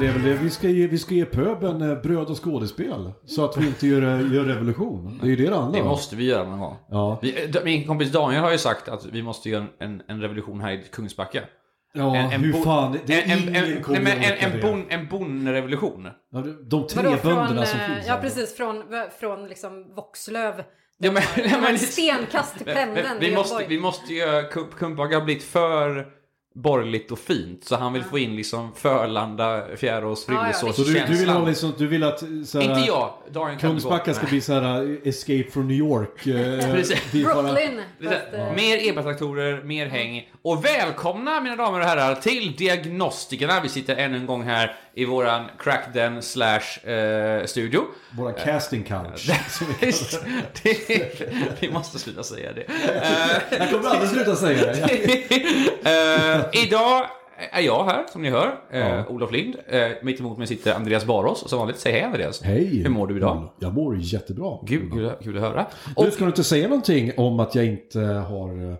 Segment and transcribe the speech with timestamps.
[0.00, 0.34] Det är väl det.
[0.34, 3.12] Vi ska ge, vi ska ge pöben eh, bröd och skådespel.
[3.26, 5.18] Så att vi inte gör, eh, gör revolution.
[5.22, 5.88] Det är ju det det handlar Det om.
[5.88, 6.76] måste vi göra någon gång.
[6.90, 7.18] Ja.
[7.22, 10.60] Vi, eh, min kompis Daniel har ju sagt att vi måste göra en, en revolution
[10.60, 11.40] här i Kungsbacka.
[11.94, 12.98] Ja, en, hur bon- fan.
[13.06, 14.62] Det är en, en, ingen en, nej, en, en, det.
[14.62, 16.08] bon, en bonrevolution.
[16.32, 18.06] Ja, de- tre Vadå, från, bönderna som finns.
[18.06, 18.20] Ja här.
[18.20, 18.82] precis, från,
[19.20, 20.54] från liksom Voxlöv.
[20.98, 21.22] Ja, men,
[21.60, 23.76] men- en stenkast till pendeln vi, i måste, Göteborg.
[23.76, 26.06] vi måste göra Kump- Kungsbacka har blivit för
[26.62, 27.64] borgerligt och fint.
[27.64, 31.28] Så han vill få in liksom Förlanda, Fjärås, Ja, ja, Frillesås Så du, du vill
[31.28, 34.82] ha liksom, du vill att så här, Inte jag, kan Kungsbacka ska bli så här
[34.82, 36.26] eh, Escape from New York.
[36.26, 37.80] eh, bara- Brooklyn.
[38.02, 40.28] Här, eh, Mer EBA-traktorer, mer häng.
[40.42, 43.60] Och välkomna mina damer och herrar till Diagnostikerna.
[43.62, 47.82] Vi sitter ännu en gång här i våran Crackden slash eh, studio.
[48.16, 49.30] Våra casting couch.
[50.62, 52.60] Det, vi måste sluta säga det.
[52.62, 54.78] Eh, Jag kommer aldrig sluta säga det.
[55.88, 57.04] Eh, idag
[57.52, 58.54] är jag här, som ni hör.
[58.72, 59.04] Eh, Ja.
[59.08, 59.56] Olof Lind.
[60.02, 61.50] Mitt emot mig sitter Andreas Barås.
[61.50, 62.42] Som vanligt, säg hej Andreas.
[62.42, 62.82] Hej!
[62.82, 63.50] Hur mår du idag?
[63.58, 64.58] Jag mår jättebra.
[64.62, 65.66] Gud, kul, kul att höra.
[65.96, 68.76] Du, Och, ska du inte säga någonting om att jag inte har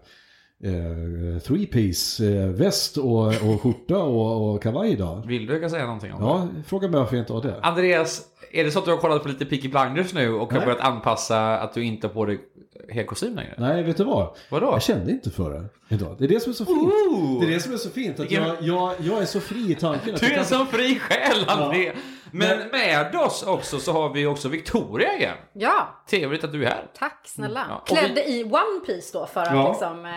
[0.64, 5.22] eh, three piece eh, väst och, och skjorta och, och kavaj idag?
[5.26, 6.26] vill du kan säga någonting om det?
[6.26, 7.60] Ja, fråga mig varför jag inte har det.
[7.62, 8.22] Andreas,
[8.52, 10.66] är det så att du har kollat på lite Peaky Blinders nu och har Nej.
[10.66, 12.40] börjat anpassa att du inte har på dig
[12.88, 13.54] helkostym längre?
[13.58, 14.36] Nej, vet du vad?
[14.50, 14.66] Vadå?
[14.66, 16.16] Jag kände inte för det idag.
[16.18, 16.78] Det är det som är så fint.
[16.82, 17.40] Ooh.
[17.40, 18.14] Det är det som är så fint.
[18.20, 20.14] Att Vilken- jag, jag, jag är så fri i tanken.
[20.14, 21.92] Att Du jag är en kan- sån fri själ, André!
[22.30, 25.36] Men Men- med oss också så har vi också Victoria igen.
[25.52, 26.86] Ja, Trevligt att du är här.
[26.98, 27.66] tack snälla.
[27.68, 29.68] Ja, och Klädde i One Piece då för att Ja.
[29.68, 30.10] liksom eh,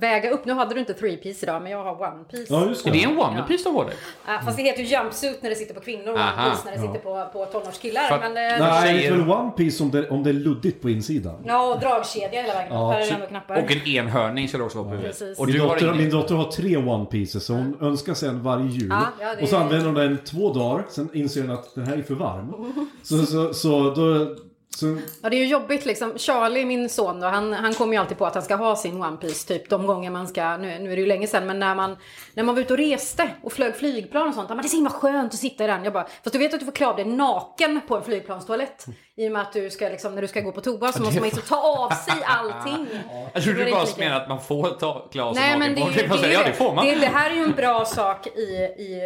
[0.00, 0.44] väga upp.
[0.44, 2.46] Nu hade du inte three piece idag men jag har one piece.
[2.54, 2.98] Ja, just Och det.
[2.98, 3.94] det är en One Piece du har dig.
[4.26, 6.42] Ja, fast det heter ju jumpsuit när det sitter på kvinnor och Aha.
[6.46, 8.02] one piece när det sitter på, på tonårskillar.
[8.08, 8.26] För Men,
[8.60, 11.36] eh, Nej, det är väl One Piece om det, om det är luddigt på insidan.
[11.46, 12.72] Ja, och dragkedja hela vägen.
[12.74, 13.62] Ja, är ändå knappar.
[13.64, 15.38] Och en enhörning ska det också vara på huvudet.
[15.38, 15.96] Och Min du har dotter, ingen...
[15.98, 18.88] min dotter har tre One Pieces så hon önskar sig en varje jul.
[18.90, 21.74] Ja, ja, det Och så är- använder hon den två dagar, sen inser hon att
[21.74, 22.54] den här är för varm.
[23.02, 24.34] Så, så, så då...
[24.70, 26.18] Så, Ja, det är ju jobbigt liksom.
[26.18, 29.02] Charlie, min son då, han, han kommer ju alltid på att han ska ha sin
[29.02, 31.58] One Piece typ de gånger man ska, nu, nu är det ju länge sedan, men
[31.58, 31.96] när man,
[32.34, 34.48] när man var ute och reste och flög flygplan och sånt.
[34.48, 35.84] Han bara, det är så himla skönt att sitta i den.
[35.84, 38.86] Jag bara, fast du vet att du får klä av dig naken på en flygplanstoalett.
[39.16, 41.20] I och med att du ska liksom, när du ska gå på toa så måste
[41.20, 42.86] man ju så ta av sig allting.
[43.32, 45.74] Jag trodde Det du är bara lika- menade att man får ta sig Nej men
[45.74, 46.22] det, är en flygplats.
[46.22, 46.86] det, är Ja, det får man.
[46.86, 48.40] Det, det här är ju en bra sak i,
[48.78, 49.00] i,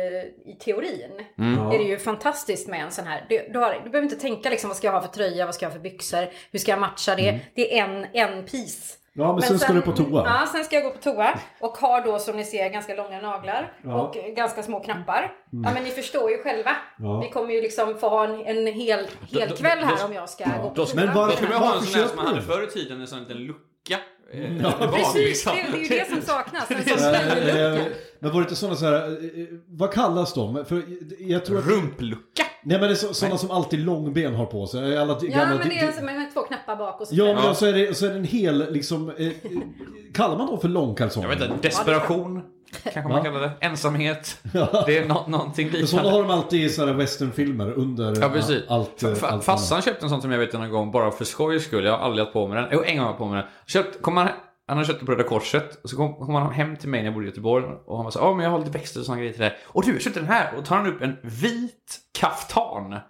[0.46, 1.10] i teorin.
[1.38, 1.66] Mm.
[1.66, 3.26] Är det ju fantastiskt med en sån här.
[3.28, 5.54] Du, du, har, du behöver inte tänka liksom vad ska jag ha för tröja, vad
[5.54, 7.28] ska jag ha för byxor, hur ska jag matcha det.
[7.28, 7.40] Mm.
[7.54, 8.94] Det är en, en piece.
[9.18, 10.22] Ja, men, sen ska du på toa.
[10.26, 13.20] Ja, sen ska jag gå på toa och har då som ni ser ganska långa
[13.20, 14.02] naglar Ja.
[14.02, 15.32] och ganska små knappar.
[15.50, 16.70] Ja men ni förstår ju själva.
[16.98, 17.20] Ja.
[17.20, 20.44] Vi kommer ju liksom få ha en, en hel, hel kväll här om jag ska
[20.62, 20.94] gå på toa.
[20.94, 23.00] Men var- Då skulle man ha en sån där som man hade förr i tiden,
[23.00, 23.98] en sån liten lucka.
[24.32, 25.52] eh, bak, Precis, liksom.
[25.56, 26.70] det, det är ju det som saknas.
[26.70, 27.14] En sån.
[27.14, 27.82] Eh,
[28.18, 30.64] Men var det inte sådana så här, eh, vad kallas de?
[30.64, 30.82] För
[31.18, 31.66] jag tror att...
[31.66, 32.42] Rumplucka.
[32.62, 34.98] Nej men det är så, sådana som alltid långben har på sig.
[34.98, 37.14] Alla Ja gamla- men det är alltså med två knappar bak och så.
[37.14, 39.32] Ja, men så är, det, så är det en hel, liksom, eh, eh,
[40.14, 41.28] kallar man dem för långkalsonger?
[41.28, 42.42] Jag vet inte, desperation.
[42.82, 43.24] Kanske man Ja.
[43.24, 43.50] kallar det.
[43.60, 44.38] Ensamhet.
[44.86, 46.10] Det är nå- någonting Men sådana liknande.
[46.10, 48.62] har de alltid i sådana westernfilmer under Ja precis.
[48.68, 49.02] allt.
[49.02, 51.84] eh, allt Fassan köpte en sån som jag vet en gång bara för skojs skull.
[51.84, 52.68] Jag har aldrig haft på mig den.
[52.72, 53.50] Jo, en gång har jag haft på mig den.
[53.66, 54.28] Köpt, kom han,
[54.68, 55.80] han har köpt den på Röda Korset.
[55.82, 57.64] Och så kom, kom han hem till mig när jag bodde i Göteborg.
[57.86, 59.56] Och han var så ja men jag har lite växter och såna grejer till dig.
[59.64, 60.54] Och du, jag köpte den här.
[60.58, 62.92] Och tar han upp en vit kaftan.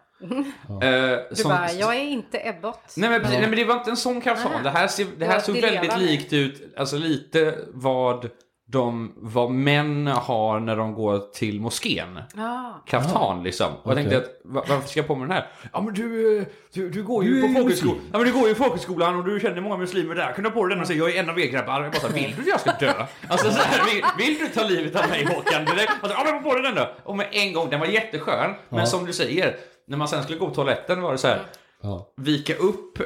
[0.83, 2.81] Eh, Du som- bara, jag är inte Ebbot.
[2.97, 4.63] Nej men, nej men det var inte en sån kaftan.
[4.63, 8.31] Det här, ser, det här såg det väldigt likt ut, alltså lite vad
[8.71, 12.19] de, vad män har när de går till moskén.
[12.37, 12.73] Ah.
[12.87, 13.73] Kaftan liksom.
[13.83, 15.47] Och jag tänkte att, va- varför ska jag på mig den här?
[15.73, 18.01] Ja men du, du, du går ju Du på folkhögskolan.
[18.13, 20.33] Ja men du går ju i folkhögskolan och du känner många muslimer där.
[20.33, 21.83] Kan du ha på dig den och säga jag är en av er grabbar?
[21.83, 23.07] Jag bara så vill du att jag ska dö?
[23.29, 25.65] Alltså så här, vill, vill du ta livet av mig Håkan?
[25.65, 25.93] Direkt.
[26.03, 26.89] Alltså, ja men på dig den då.
[27.05, 28.55] Och med en gång, den var jätteskön.
[28.69, 28.87] Men Ja.
[28.87, 29.57] som du säger,
[29.87, 31.43] när man sen skulle gå på toaletten var det så här
[31.83, 32.13] Ja.
[32.17, 32.99] vika upp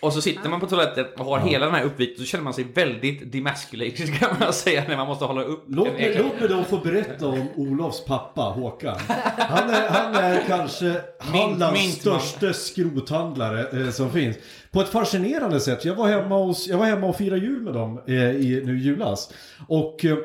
[0.00, 2.54] Och så sitter man på toaletten och har hela den här uppvikt, så känner man
[2.54, 6.48] sig väldigt demasculated kan man säga när man måste hålla upp Låt mig, låt mig
[6.48, 8.96] då få berätta om Olofs pappa Håkan.
[9.36, 14.36] Han är, han är kanske Hallands största skrothandlare eh, som finns.
[14.70, 15.84] På ett fascinerande sätt.
[15.84, 18.78] Jag var hemma, hos, jag var hemma och firade jul med dem eh, i nu
[18.78, 19.32] julas.
[19.68, 20.16] Och eh,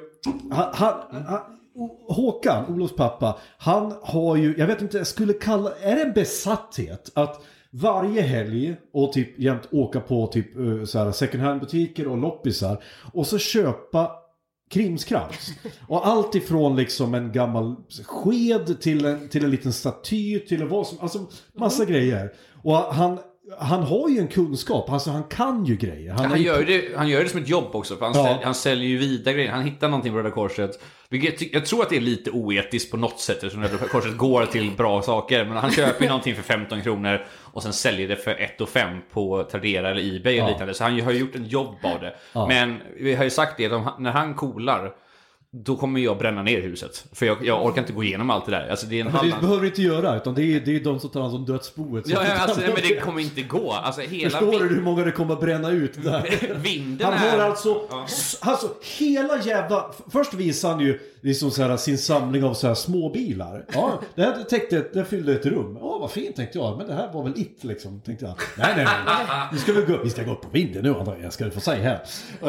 [0.52, 1.42] han, han, han,
[2.08, 6.14] Håkan, Olofs pappa, han har ju, jag vet inte, jag skulle kalla, är det en
[6.14, 11.60] besatthet att varje helg och typ jämt åka på typ eh, så här second hand
[11.62, 12.84] butiker och loppisar
[13.14, 14.12] och så köpa
[14.72, 15.52] krimskrams.
[15.88, 17.76] Och allt ifrån liksom en gammal
[18.06, 21.20] sked till en, till en liten staty till en vad som, alltså
[21.60, 22.34] massa grejer.
[22.64, 23.20] Och han,
[23.60, 26.12] han har ju en kunskap, alltså han kan ju grejer.
[26.14, 28.14] Han, Han ju- gör, ju det, han gör det som ett jobb också, för han,
[28.18, 28.26] Ja.
[28.26, 29.52] sälj, han säljer ju vidare grejer.
[29.52, 30.82] Han hittar någonting på Röda Korset.
[31.10, 34.46] Vilket jag tror att det är lite oetiskt på något sätt eftersom Röda Korset går
[34.46, 35.46] till bra saker.
[35.46, 38.98] Men han köper ju någonting för 15 kronor och sen säljer det för 1 5
[39.12, 40.50] på Tradera eller Ebay och Ja.
[40.50, 40.74] liknande.
[40.74, 42.16] Så han har ju gjort en jobb av det.
[42.34, 42.48] Ja.
[42.48, 44.92] Men vi har ju sagt det, att när han coolar
[45.56, 47.06] då kommer jag bränna ner huset.
[47.12, 48.68] För jag, jag orkar inte gå igenom allt det där.
[48.70, 49.42] Alltså det är en Men det Halland...
[49.42, 52.08] behöver du inte göra, utan det är, det är de som tar hand om dödsboet.
[52.08, 53.72] Ja, ja, alltså, men det kommer inte gå.
[53.72, 56.54] Alltså hela Förstår du hur många det kommer att bränna ut där?
[56.64, 57.38] vinden Han är...
[57.38, 58.68] har alltså, s- alltså
[59.00, 59.92] hela jävla...
[60.12, 63.66] Först visar han ju liksom så här, sin samling av så här småbilar.
[63.74, 65.78] Ja, det här täckte, det fyllde ett rum.
[65.82, 66.78] Åh, vad fint tänkte jag.
[66.78, 68.34] Men det här var väl it liksom, tänkte jag.
[68.58, 69.48] Nej, nej, nej.
[69.52, 71.60] Nu ska vi gå, vi ska gå upp på vinden nu, Andreas, ska du få
[71.60, 72.02] säga här.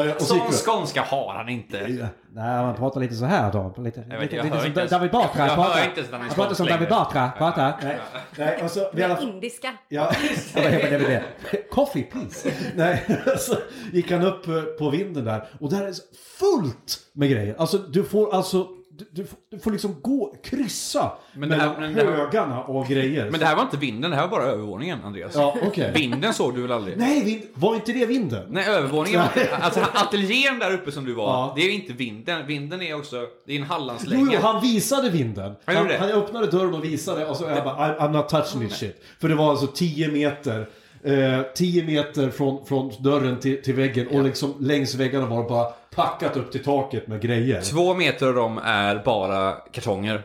[0.05, 2.07] Eh, Och Sån vi- skånska har han inte.
[2.35, 3.73] Nej, man pratar lite så här då.
[3.77, 5.73] Lite, Jag lite, lite som ens- David Batra jag pratar.
[5.73, 6.89] hör inte ens att han pratar som David.
[6.89, 7.77] Batra pratar.
[7.83, 7.97] Nej,
[8.37, 8.89] nej, och så...
[8.93, 9.73] Vi alla, Indiska.
[9.89, 10.11] Ja,
[10.53, 11.23] det det.
[11.71, 12.51] Coffee please.
[12.75, 13.05] Nej,
[13.37, 13.55] så
[13.93, 15.93] gick han upp eh, på vinden där och där är
[16.39, 17.55] fullt med grejer.
[17.57, 18.67] Alltså du får alltså,
[18.97, 22.11] du, du, får, du får liksom gå, kryssa Men det här- mellan men det här-
[22.17, 23.29] högarna av grejer.
[23.31, 25.35] Men det här var inte vinden, det här var bara övervåningen Andreas.
[25.35, 25.91] Ja, okej.
[25.95, 26.97] Vinden såg du väl aldrig?
[26.97, 28.47] Nej, vind, var inte det vinden?
[28.49, 29.21] Nej, övervåningen.
[29.61, 31.53] Alltså ateljén där uppe som du var, Ja.
[31.55, 32.47] det är inte vinden.
[32.47, 33.15] Vinden är också,
[33.45, 34.29] det är en Hallandslänga.
[34.33, 35.55] jo, han visade vinden.
[35.65, 38.77] Han Han, han öppnade dörren och visade och så jag bara, I'm not touching this
[38.77, 39.03] shit.
[39.19, 40.67] För det var alltså 10 meter.
[41.03, 45.49] Eh, 10 meter från, från dörren till, till väggen och liksom längs väggarna var det
[45.49, 47.61] bara packat upp till taket med grejer.
[47.61, 50.21] Två meter av dem är bara kartonger.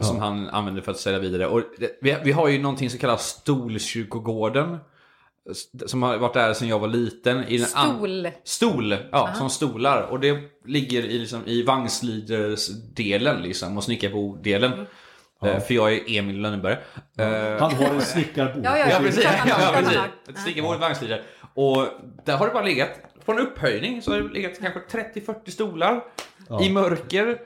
[0.00, 1.46] Som han använder för att sälja vidare.
[1.46, 1.62] Och
[2.00, 4.78] vi, vi har ju någonting som kallas Stolkyrkogården.
[5.86, 7.44] Som har varit där sedan jag var liten.
[7.48, 8.28] I Stol.
[8.44, 10.02] Stol, ja, som stolar.
[10.02, 14.86] Och det ligger i, liksom, i vagnslidersdelen liksom, och snickarbodelen.
[15.44, 16.76] Eh, För jag är Emil Lönneberg.
[17.18, 17.26] Eh,
[17.60, 18.64] Han har en snickarbord.
[18.64, 19.24] Ja, ja, Ja, precis.
[19.24, 19.98] Ja, precis.
[20.28, 21.22] Ett snickarbord, vagnslider.
[21.54, 21.86] Och
[22.24, 22.90] där har det bara legat,
[23.32, 24.80] en upphöjning så har det legat kanske
[25.14, 26.04] 30-40 stolar
[26.62, 27.38] i mörker.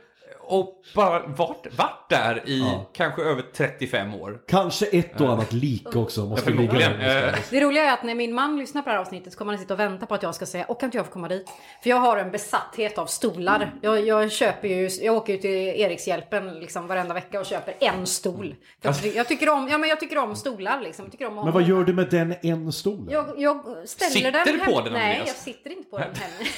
[0.50, 2.90] Och bara varit, varit där i Ja.
[2.92, 4.38] kanske över 35 år.
[4.48, 6.90] Kanske ett och annat lik också måste Ja, ligga.
[7.26, 9.52] Eh, Det roliga är att när min man lyssnar på det här avsnittet så kommer
[9.52, 11.28] han sitta och vänta på att jag ska säga och kan inte jag få komma
[11.28, 11.48] dit?
[11.82, 13.72] För jag har en besatthet av stolar.
[13.82, 18.06] Jag, jag köper ju, jag åker ju till Erikshjälpen liksom varenda vecka och köper en
[18.06, 18.54] stol.
[18.82, 21.04] För jag, jag, tycker om, ja, men jag tycker om stolar liksom.
[21.04, 23.08] Jag tycker om Men vad gör du med den en stolen?
[23.10, 26.48] Jag, jag ställer Sitter den du på den, Nej, jag sitter inte på den heller.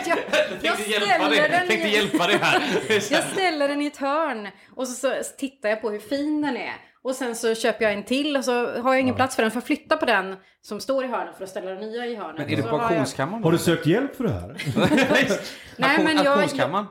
[0.00, 0.18] Att jag,
[0.62, 2.95] jag tänkte hjälpa dig, den tänkte hjälpa dig här.
[3.10, 4.94] Jag ställer den i ett hörn och så,
[5.24, 6.74] så tittar jag på hur fin den är.
[7.02, 9.50] Och sen så köper jag en till och så har jag ingen plats för den
[9.50, 12.14] för att flytta på den som står i hörnet för att ställa den nya i
[12.16, 12.38] hörnet.
[12.38, 13.44] Men är det på har jag- auktionskammaren?
[13.44, 14.56] Har du sökt hjälp för det här?
[15.76, 16.86] Nej, men jag- Auktionskammaren.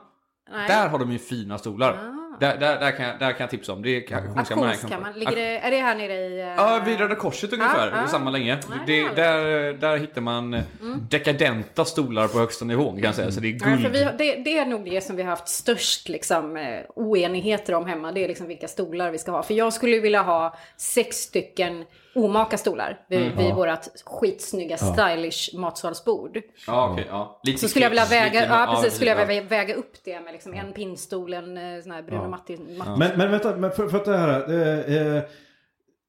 [0.51, 0.67] Nej.
[0.67, 2.14] Där har de ju fina stolar.
[2.39, 3.81] Där, där, där, kan jag, där kan jag tipsa om.
[3.81, 4.69] Det är auktionskammaren.
[4.69, 6.39] Auktionskammaren, ligger det, är det här nere i...
[6.41, 7.91] eh, Ja, vid Röda Korset ungefär.
[7.91, 8.07] Ja, ja.
[8.07, 8.57] Samma länge.
[8.85, 9.09] Det, ja.
[9.15, 10.61] där, där hittar man eh,
[11.09, 13.31] dekadenta stolar på högsta nivån kan jag säga.
[13.31, 13.87] Så det är Ja, för guld.
[13.93, 17.73] vi, har- det, det är nog det som vi har haft störst liksom, eh, oenigheter
[17.73, 18.11] om hemma.
[18.11, 19.43] Det är liksom vilka stolar vi ska ha.
[19.43, 23.37] För jag skulle vilja ha sex stycken omaka stolar vid, Mm.
[23.37, 26.41] vid vårt skitsnygga stylish matsalsbord.
[26.67, 27.05] Ja, okej.
[27.09, 27.39] ja.
[27.43, 29.25] Lite Så skulle jag vilja väga, lite- ja, precis, skulle jag ja.
[29.25, 32.57] vilja väga upp det med liksom en pinnstol, en eh, sån här Bruno Matti.
[32.57, 32.89] Matti.
[32.99, 34.51] Men, men vänta, men för, för att det här...
[34.89, 35.23] Eh, eh,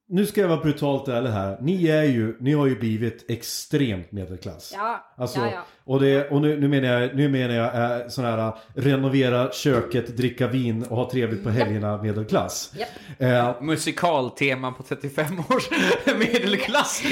[0.09, 1.57] nu ska jag vara brutalt ärlig här.
[1.61, 4.71] Ni är ju, ni har ju blivit extremt medelklass.
[4.75, 5.61] Ja, Alltså, ja, ja.
[5.83, 9.51] Och, det, och nu, nu menar jag, nu menar jag eh, sån här eh, renovera
[9.51, 12.73] köket, dricka vin och ha trevligt på helgerna medelklass.
[12.77, 12.89] Japp.
[13.57, 15.69] Eh, Musikaltema på 35 års
[16.19, 17.03] medelklass.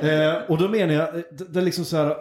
[0.00, 2.16] eh, och då menar jag, eh, det, det är liksom så här.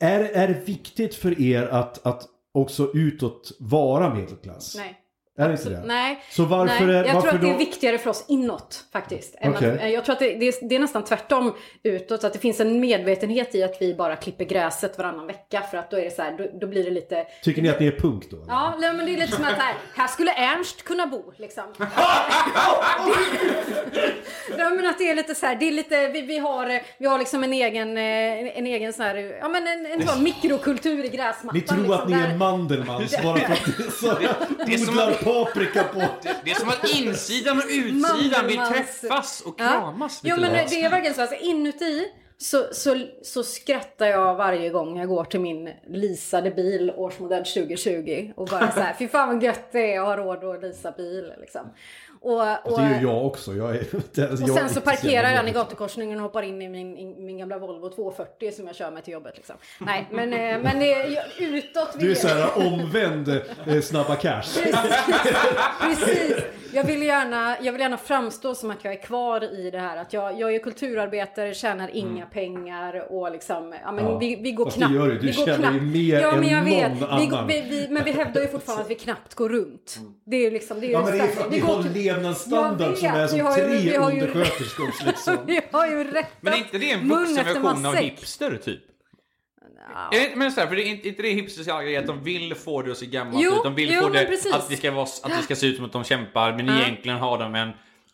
[0.00, 2.22] Är, är det viktigt för er att, att
[2.54, 4.74] också utåt vara medelklass?
[4.78, 4.98] Nej.
[5.38, 5.82] Är det inte det?
[5.84, 6.22] Nej.
[6.30, 6.96] Så varför Nej.
[6.96, 9.34] är- jag varför tror att det är då- viktigare för oss inåt faktiskt.
[9.44, 9.70] Okej.
[9.74, 12.24] att, eh, jag tror att det, det, är, det är nästan tvärtom utåt.
[12.24, 15.62] Att det finns en medvetenhet i att vi bara klipper gräset varannan vecka.
[15.70, 17.26] För att då är det så här, då, då blir det lite...
[17.42, 18.36] Tycker ni att ni är punk då?
[18.36, 18.46] eller?
[18.52, 21.64] Ja, nej, men det är lite som att här, här skulle Ernst kunna bo liksom.
[24.58, 27.06] ja, men att det är lite så här, det är lite, vi, vi har, vi
[27.06, 31.04] har liksom en egen, eh, en egen så här, ja men en, en sån mikrokultur
[31.04, 31.50] i gräsmattan.
[31.54, 35.21] Ni tror liksom, att ni där- är Mandelmans bara för att så det är att-
[35.24, 36.02] paprika på...
[36.44, 39.68] Det är som att insidan och utsidan vill träffas och Ja.
[39.68, 41.20] kramas Jo lite men det är verkligen så.
[41.20, 46.92] Alltså, inuti så, så, så skrattar jag varje gång jag går till min leasade bil
[46.96, 50.44] årsmodell 2020 och bara så här, fy fan vad gött det är att ha råd
[50.56, 51.60] att leasa bil liksom.
[52.24, 53.52] Och, och, Alltså, Det ju jag också.
[53.54, 53.78] Jag är,
[54.30, 57.38] alltså, och sen så parkerar jag i gatukorsningen och hoppar in i min, i min
[57.38, 59.36] gamla Volvo 240 som jag kör med till jobbet.
[59.36, 59.56] Liksom.
[59.78, 63.28] Nej, men, eh, men eh, utåt vill Du är så här omvänd
[63.66, 64.42] eh, Snabba Cash.
[65.80, 66.36] Precis.
[66.74, 69.96] Jag vill, gärna, jag vill gärna framstå som att jag är kvar i det här.
[69.96, 74.18] Att jag, jag är kulturarbetare, tjänar inga pengar och liksom, ja men Ja.
[74.18, 74.94] vi, vi går Fast det knappt.
[74.94, 75.18] gör du.
[75.18, 77.00] Du tjänar ju mer ja, men än jag vet.
[77.00, 77.46] någon Vi, går- annan.
[77.48, 79.98] vi, vi, men vi hävdar ju fortfarande att vi knappt går runt.
[80.26, 82.96] Det är ju liksom, det är ju Ja det är vi ni går till- levnadsstandard
[82.96, 85.38] som är som vi har ju- vi tre har ju- undersköterskors liksom.
[85.46, 88.80] Vi har ju rättat Men är inte det en vuxen version av hipster typ?
[90.12, 92.24] Är det, men så här, för det är inte, inte det hipsters grej att de
[92.24, 93.62] vill få det att se gammalt Jo, ut.
[93.64, 94.52] De vill jo, få det precis.
[94.54, 96.52] att det, ska vara, att det ska se ut som att de kämpar.
[96.52, 96.82] Men Ja.
[96.82, 97.70] egentligen har de en,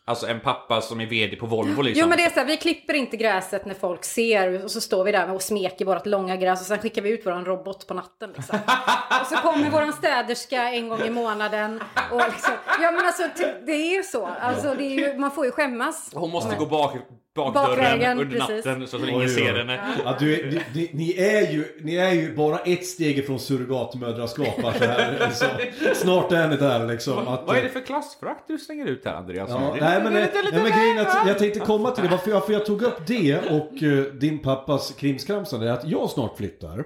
[0.09, 2.01] alltså en pappa som är VD på Volvo liksom.
[2.01, 4.81] Jo men det är så här, vi klipper inte gräset när folk ser och så
[4.81, 7.87] står vi där och smeker vårt långa gräs och sen skickar vi ut våran robot
[7.87, 8.59] på natten liksom.
[9.21, 13.23] Och så kommer våran städerska en gång i månaden och liksom, ja men alltså
[13.65, 14.29] det är ju så.
[14.41, 16.11] Alltså är ju, man får ju skämmas.
[16.13, 16.95] Hon måste gå bak,
[17.35, 18.65] bakdörren Bakvägen, under precis.
[18.65, 19.29] natten så att ingen oj.
[19.29, 19.79] ser henne.
[20.05, 24.61] Ja, du, ni, ni, ni, är ju, ni är ju bara ett steg ifrån surrogatmödraskap.
[24.63, 25.45] va, Så här, så.
[25.95, 27.27] Snart är ni där liksom.
[27.27, 29.49] Att, Vad är det för klassförakt du slänger ut här Andreas?
[29.49, 31.23] Ja, Det- nej men, det är nej, lite- lite men grejen är väl, att va?
[31.27, 32.09] jag tänkte komma till det.
[32.09, 36.09] Varför jag, för jag tog upp det och eh, din pappas krimskramsande är att jag
[36.09, 36.83] snart flyttar.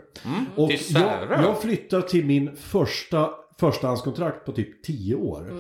[0.56, 1.28] och till Särö?
[1.30, 3.30] jag, jag flyttar till min första
[3.60, 5.54] förstahandskontrakt på typ 10 år.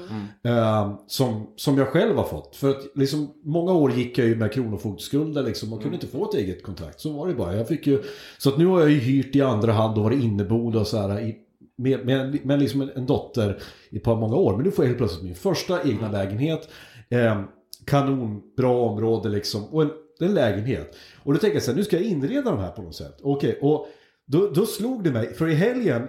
[0.43, 2.55] Eh, som, som jag själv har fått.
[2.55, 6.29] För att liksom, många år gick jag ju med kronofogdskulder liksom och kunde inte få
[6.29, 6.99] ett eget kontrakt.
[6.99, 7.55] Så var det bara.
[7.55, 8.03] Jag fick ju,
[8.37, 10.97] så att nu har jag ju hyrt i andra hand och varit innebodd och så
[10.97, 11.35] här i,
[11.77, 13.59] med, med, med liksom en, en dotter
[13.89, 14.55] i ett par många år.
[14.55, 16.69] Men nu får jag helt plötsligt min första egna lägenhet.
[17.09, 17.41] Eh,
[17.85, 19.65] kanon, bra område liksom.
[19.65, 20.95] Och en, en lägenhet.
[21.23, 23.19] Och då tänker jag så här, nu ska jag inreda de här på något sätt.
[23.21, 23.87] Okej, och
[24.25, 26.07] då, då slog det mig, för i helgen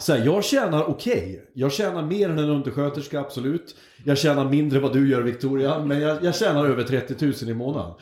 [0.00, 1.44] så här, jag tjänar okej.
[1.52, 3.76] Jag tjänar mer än en undersköterska, absolut.
[4.04, 5.84] Jag tjänar mindre vad du gör, Victoria.
[5.84, 7.94] Men jag, jag tjänar över 30 000 i månaden.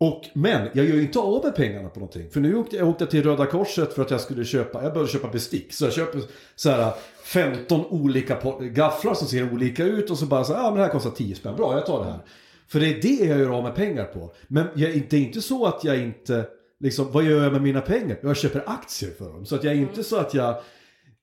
[0.00, 2.30] Och, men jag gör ju inte av med pengarna på någonting.
[2.30, 5.12] För nu åkte jag åkte till Röda Korset för att jag skulle köpa, jag började
[5.12, 5.72] köpa bestick.
[5.72, 6.20] Så jag köper
[6.56, 6.92] så här
[7.24, 10.84] 15 olika gafflar som ser olika ut och så bara så här, ja men det
[10.84, 12.20] här kostar 10 spänn, bra jag tar det här.
[12.68, 14.32] För det är det jag gör av med pengar på.
[14.48, 16.46] Men jag, det är inte så att jag inte,
[16.80, 18.16] liksom, vad gör jag med mina pengar?
[18.22, 19.46] Jag köper aktier för dem.
[19.46, 20.60] Så att jag är inte så att jag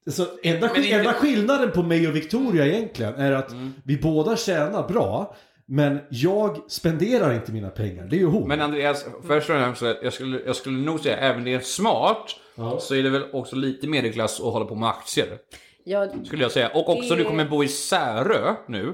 [0.09, 3.51] så enda, inte- enda skillnaden på mig och Victoria egentligen är att
[3.83, 5.35] vi båda tjänar bra.
[5.69, 8.05] Men jag spenderar inte mina pengar.
[8.09, 8.47] Det är ju hon.
[8.47, 12.35] Men Andreas, först och främst, jag skulle, jag skulle nog säga även det är smart,
[12.55, 12.79] Ja.
[12.79, 15.27] så är det väl också lite medelklass att hålla på med aktier.
[15.83, 16.69] Jag, Skulle jag säga.
[16.69, 18.93] Och också Det- du kommer bo i Särö nu.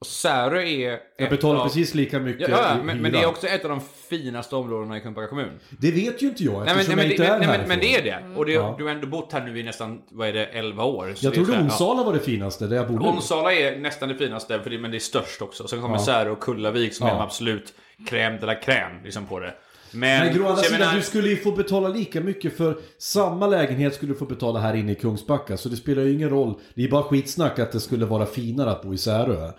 [0.00, 0.98] Och Särö är...
[1.18, 3.70] jag betalar av- precis lika mycket Ja, ja, men, men det är också ett av
[3.70, 5.50] de finaste områdena i Kungsbacka kommun.
[5.70, 7.68] Det vet ju inte jag men, eftersom nej, men, jag inte det- är nej, men,
[7.68, 8.36] men det är det.
[8.36, 8.74] Och det, Ja.
[8.78, 11.14] du har ändå bott här nu i nästan, vad är det, 11 år.
[11.20, 13.04] Jag trodde Onsala var det finaste, där jag bodde.
[13.08, 15.68] Onsala är nästan det finaste, för det, men det är störst också.
[15.68, 16.04] Sen kommer Ja.
[16.04, 17.74] Särö och Kullavik som är de absolut
[18.10, 19.54] crème de la crème liksom på det.
[19.92, 22.56] Men, Men å andra så jag sidan, menar- du skulle ju få betala lika mycket
[22.56, 25.56] för samma lägenhet skulle du få betala här inne i Kungsbacka.
[25.56, 26.54] Så det spelar ju ingen roll.
[26.74, 29.50] Det är bara skitsnack att det skulle vara finare att bo i Särö.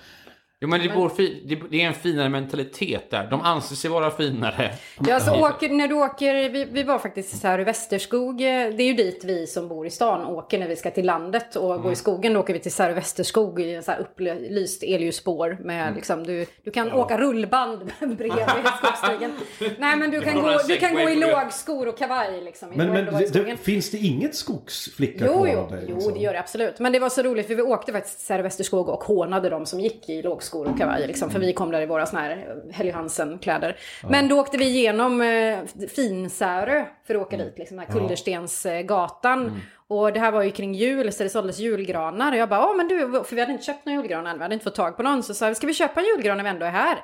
[0.61, 3.27] Jo men det, bor fi, det, är en finare mentalitet där.
[3.29, 4.71] De anser sig vara finare.
[5.07, 8.45] Ja, alltså, åker, när du åker, vi, vi var faktiskt så här i Västerskog, eh,
[8.47, 11.55] det är ju dit vi som bor i stan åker när vi ska till landet
[11.55, 11.83] och Mm.
[11.83, 12.33] gå i skogen.
[12.33, 15.95] Då åker vi till Särö Västerskog i en så här upplyst elljusspår med Mm.
[15.95, 18.31] liksom, du, du kan åka rullband bredvid
[18.83, 19.31] skogsstigen.
[19.77, 22.73] Nej men du kan, gå, du kan gå i lågskor och kavaj liksom.
[22.73, 25.85] i Men, men det, finns det inget skogsflicka Jo, kvar jo, av dig?
[25.89, 26.13] jo, liksom?
[26.13, 26.79] det gör det absolut.
[26.79, 29.65] Men det var så roligt för vi åkte faktiskt till Särö Västerskog och hånade de
[29.65, 31.07] som gick i lågskor och kavaj.
[31.07, 33.77] Liksom, för vi kom där i våra såna här eh, Helly Hansen-kläder.
[34.09, 35.59] Men då åkte vi igenom eh,
[35.95, 39.61] Finsärö för att åka dit, liksom den här Kullerstensgatan.
[39.87, 42.31] Och det här var ju kring jul, så det såldes julgranar.
[42.31, 44.41] Och jag bara, ja men du, för vi hade inte köpt någon julgran än, vi
[44.43, 45.23] hade inte fått tag på någon.
[45.23, 46.97] Så sa vi, ska vi köpa en julgran när vi ändå är här?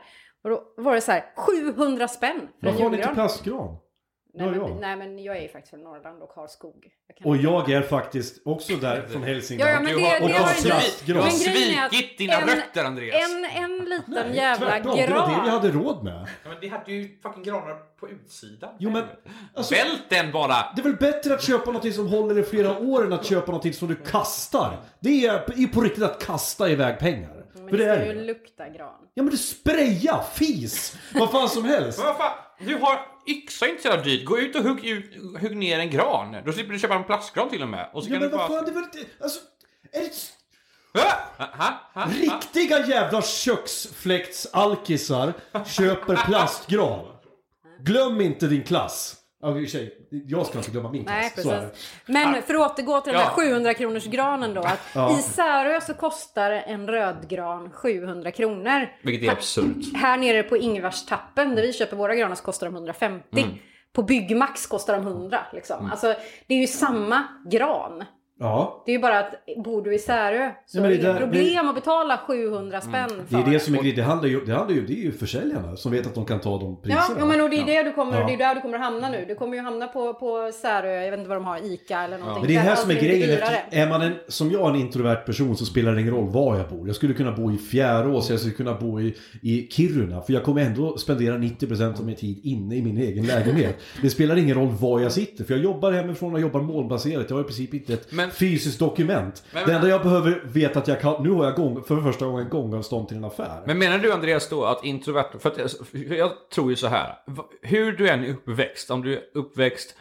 [0.43, 3.13] Och då var det så här, 700 spänn för en Varför har ni inte julgran.
[3.15, 3.77] plastgran?
[4.37, 4.77] Nej, Ja, men, ja.
[4.81, 6.87] nej men jag är ju faktiskt från Norrland och har skog.
[7.07, 9.69] Jag kan- Och jag är faktiskt också där från Hälsingland.
[9.71, 11.17] Ja, ja, men det, har- det och har har inte- plastgran.
[11.17, 13.15] Du har svikit dina rötter, Andreas.
[13.31, 14.97] En, en liten Nej, jävla tvärtom.
[14.97, 15.07] gran.
[15.09, 16.27] Det var det vi hade råd med.
[16.43, 18.69] Ja, men det hade ju fucking granar på utsidan.
[18.79, 19.03] Jo, men,
[19.55, 20.55] alltså- Vält den bara!
[20.75, 23.51] Det är väl bättre att köpa något som håller i flera år än att köpa
[23.51, 24.77] något som du kastar.
[24.99, 27.41] Det är är på riktigt att kasta iväg pengar.
[27.53, 28.25] Men För det det ska är ju det.
[28.25, 28.93] lukta gran.
[29.13, 31.97] Ja men du spraya, fis, vad fan som helst.
[31.97, 34.25] Men vad fan, du har yxa är inte så jävla dyrt.
[34.25, 36.35] Gå ut och hugg, ut, hugg ner en gran.
[36.45, 37.89] Då slipper du köpa en plastgran till och med.
[37.93, 38.57] Och så Ja kan men du vad bara...
[38.57, 39.39] fan, det väl inte, alltså,
[39.91, 40.11] är det?
[40.93, 41.11] Ha?
[41.37, 41.91] Ha?
[41.93, 42.05] Ha?
[42.11, 45.33] riktiga jävla köksfläktsalkisar
[45.65, 47.05] köper plastgran.
[47.79, 49.15] Glöm inte din klass.
[49.45, 49.97] Ja, i och för sig,
[50.27, 51.15] jag ska inte glömma min klass.
[51.21, 51.93] Nej, precis.
[52.05, 53.43] Men för att återgå till den här Ja.
[53.43, 54.61] 700 kronors granen då.
[54.61, 55.19] Att Ja.
[55.19, 58.89] I Särö så kostar en rödgran 700 kronor.
[59.03, 59.95] Vilket är absurt.
[59.95, 63.41] Här nere på Ingvarstappen där vi köper våra granar så kostar de 150.
[63.41, 63.49] Mm.
[63.93, 65.91] På Byggmax kostar de 100 liksom.
[65.91, 66.15] Alltså
[66.47, 68.03] det är ju samma gran.
[68.39, 68.83] Ja.
[68.85, 71.07] Det är ju bara att bor du i Särö så Ja, men är det det
[71.07, 73.95] där- inget problem att betala 700 spänn för Det är det som är grejen.
[73.95, 76.39] Det handlar ju, det handlar ju, det är ju försäljarna som vet att de kan
[76.39, 77.01] ta de priserna.
[77.09, 78.27] Ja, ja men och det är det du kommer, Ja.
[78.27, 79.25] det är där du kommer att hamna nu.
[79.27, 82.17] Du kommer ju hamna på, på Särö, jag vet inte vad de har, ICA eller
[82.17, 82.41] någonting.
[82.41, 83.29] Men det är det här som är grejen.
[83.29, 86.57] Efter, är man en, som jag en introvert person så spelar det ingen roll var
[86.57, 86.87] jag bor.
[86.87, 90.21] Jag skulle kunna bo i Fjärås, jag skulle kunna bo i, i Kiruna.
[90.21, 93.75] För jag kommer ändå spendera 90% av min tid inne i min egen lägenhet.
[94.01, 95.43] Det spelar ingen roll var jag sitter.
[95.43, 97.25] För jag jobbar hemifrån och jobbar målbaserat.
[97.29, 99.43] Jag har i princip inte ett Men- fysiskt dokument.
[99.53, 101.23] Men- det enda jag behöver veta att jag kan...
[101.23, 103.61] Nu har jag gång, för första gången gångavstånd till en affär.
[103.65, 106.87] Men menar du Andreas då att introvert, för att jag, för jag tror ju så
[106.87, 107.13] här.
[107.61, 109.95] Hur du än är uppväxt, om du är uppväxt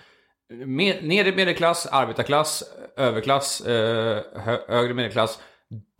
[0.67, 2.65] med, nedre medelklass, arbetarklass,
[2.97, 5.41] överklass, eh, hö, högre medelklass.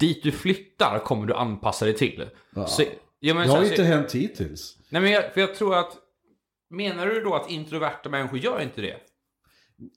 [0.01, 2.29] Dit du flyttar kommer du anpassa dig till.
[2.67, 2.83] Så,
[3.21, 4.77] ja, men det så har ju så- inte hänt hittills.
[4.89, 5.93] Nej men jag, för jag tror att...
[6.71, 8.97] Menar du då att introverta människor gör inte det?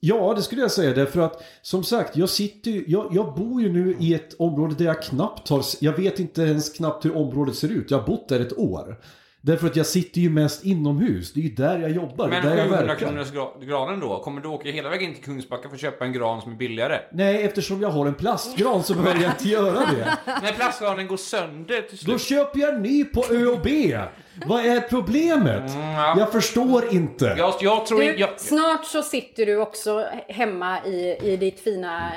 [0.00, 0.94] Ja, det skulle jag säga.
[0.94, 4.84] Därför att som sagt, jag sitter jag, jag bor ju nu i ett område där
[4.84, 7.90] jag knappt har, jag vet inte ens knappt hur området ser ut.
[7.90, 9.00] Jag har bott där ett år.
[9.40, 11.32] Därför att jag sitter ju mest inomhus.
[11.32, 13.06] Det är ju där jag jobbar, Men där jag 700 verkar.
[13.08, 14.18] kronors gra- granen då?
[14.22, 16.98] Kommer du åka hela vägen till Kungsbacka för att köpa en gran som är billigare?
[17.12, 20.18] Nej, eftersom jag har en plastgran så behöver jag inte göra det.
[20.42, 22.22] När plastgranen går sönder till Då slut.
[22.22, 23.98] köper jag en ny på Ö och B.
[24.46, 25.62] Vad är problemet?
[25.96, 26.14] ja.
[26.18, 27.34] Jag förstår inte.
[27.38, 28.16] Jag, jag tror Du.
[28.18, 32.12] Jag, Snart så sitter du också hemma i, i ditt fina,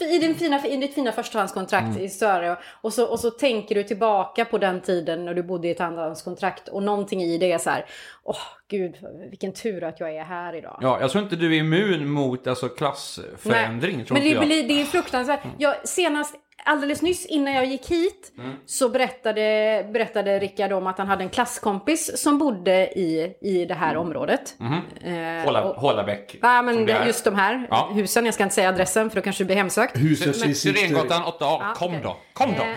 [0.00, 2.02] i din fina, i ditt fina förstahandskontrakt Mm.
[2.04, 2.56] i Sörö.
[2.80, 5.80] Och så, och så tänker du tillbaka på den tiden när du bodde i ett
[5.80, 6.68] andrahandskontrakt.
[6.68, 7.86] Och någonting i det är så här,
[8.24, 8.36] åh
[8.68, 8.94] gud
[9.30, 10.78] vilken tur att jag är här idag.
[10.80, 13.96] ja, jag tror inte du är immun mot alltså, klassförändring.
[13.96, 15.40] Nej, Tror men det, blir- det är fruktansvärt.
[15.58, 16.34] Jag, senast,
[16.64, 18.56] alldeles nyss innan jag gick hit Mm.
[18.66, 23.74] så berättade, berättade Rickard om att han hade en klasskompis som bodde i, i det
[23.74, 24.54] här området.
[25.04, 26.36] Eh, Hålla, och- Hållabäck.
[26.42, 27.90] Ja, men det det, just de här Ja.
[27.94, 28.24] husen.
[28.24, 29.96] Jag ska inte säga adressen för då kanske du blir hemsökt.
[29.96, 30.56] Huset.
[30.56, 32.00] Syrengatan 8A, Ja, kom okej.
[32.02, 32.16] då.
[32.32, 32.62] Kom då.
[32.62, 32.74] Eh,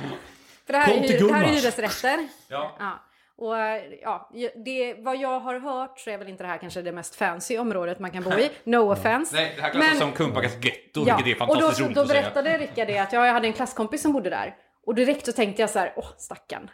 [0.66, 2.28] För det här, Kom är, till det här är hyresrätter.
[2.48, 2.76] Ja.
[2.80, 2.92] Ja.
[3.38, 3.56] Och
[4.02, 4.30] ja,
[4.66, 7.58] det, vad jag har hört så är väl inte det här kanske det mest fancy
[7.58, 8.50] området man kan bo i.
[8.64, 9.36] No offense.
[9.36, 11.96] Nej, det här klassas Men- som Kungsbackas getto, Ja, vilket är och då, fantastiskt roligt
[11.96, 12.22] då att säga.
[12.22, 14.56] berättade Rickard det att ja, jag hade en klasskompis som bodde där.
[14.86, 16.70] Och direkt så tänkte jag så här, åh stackarn.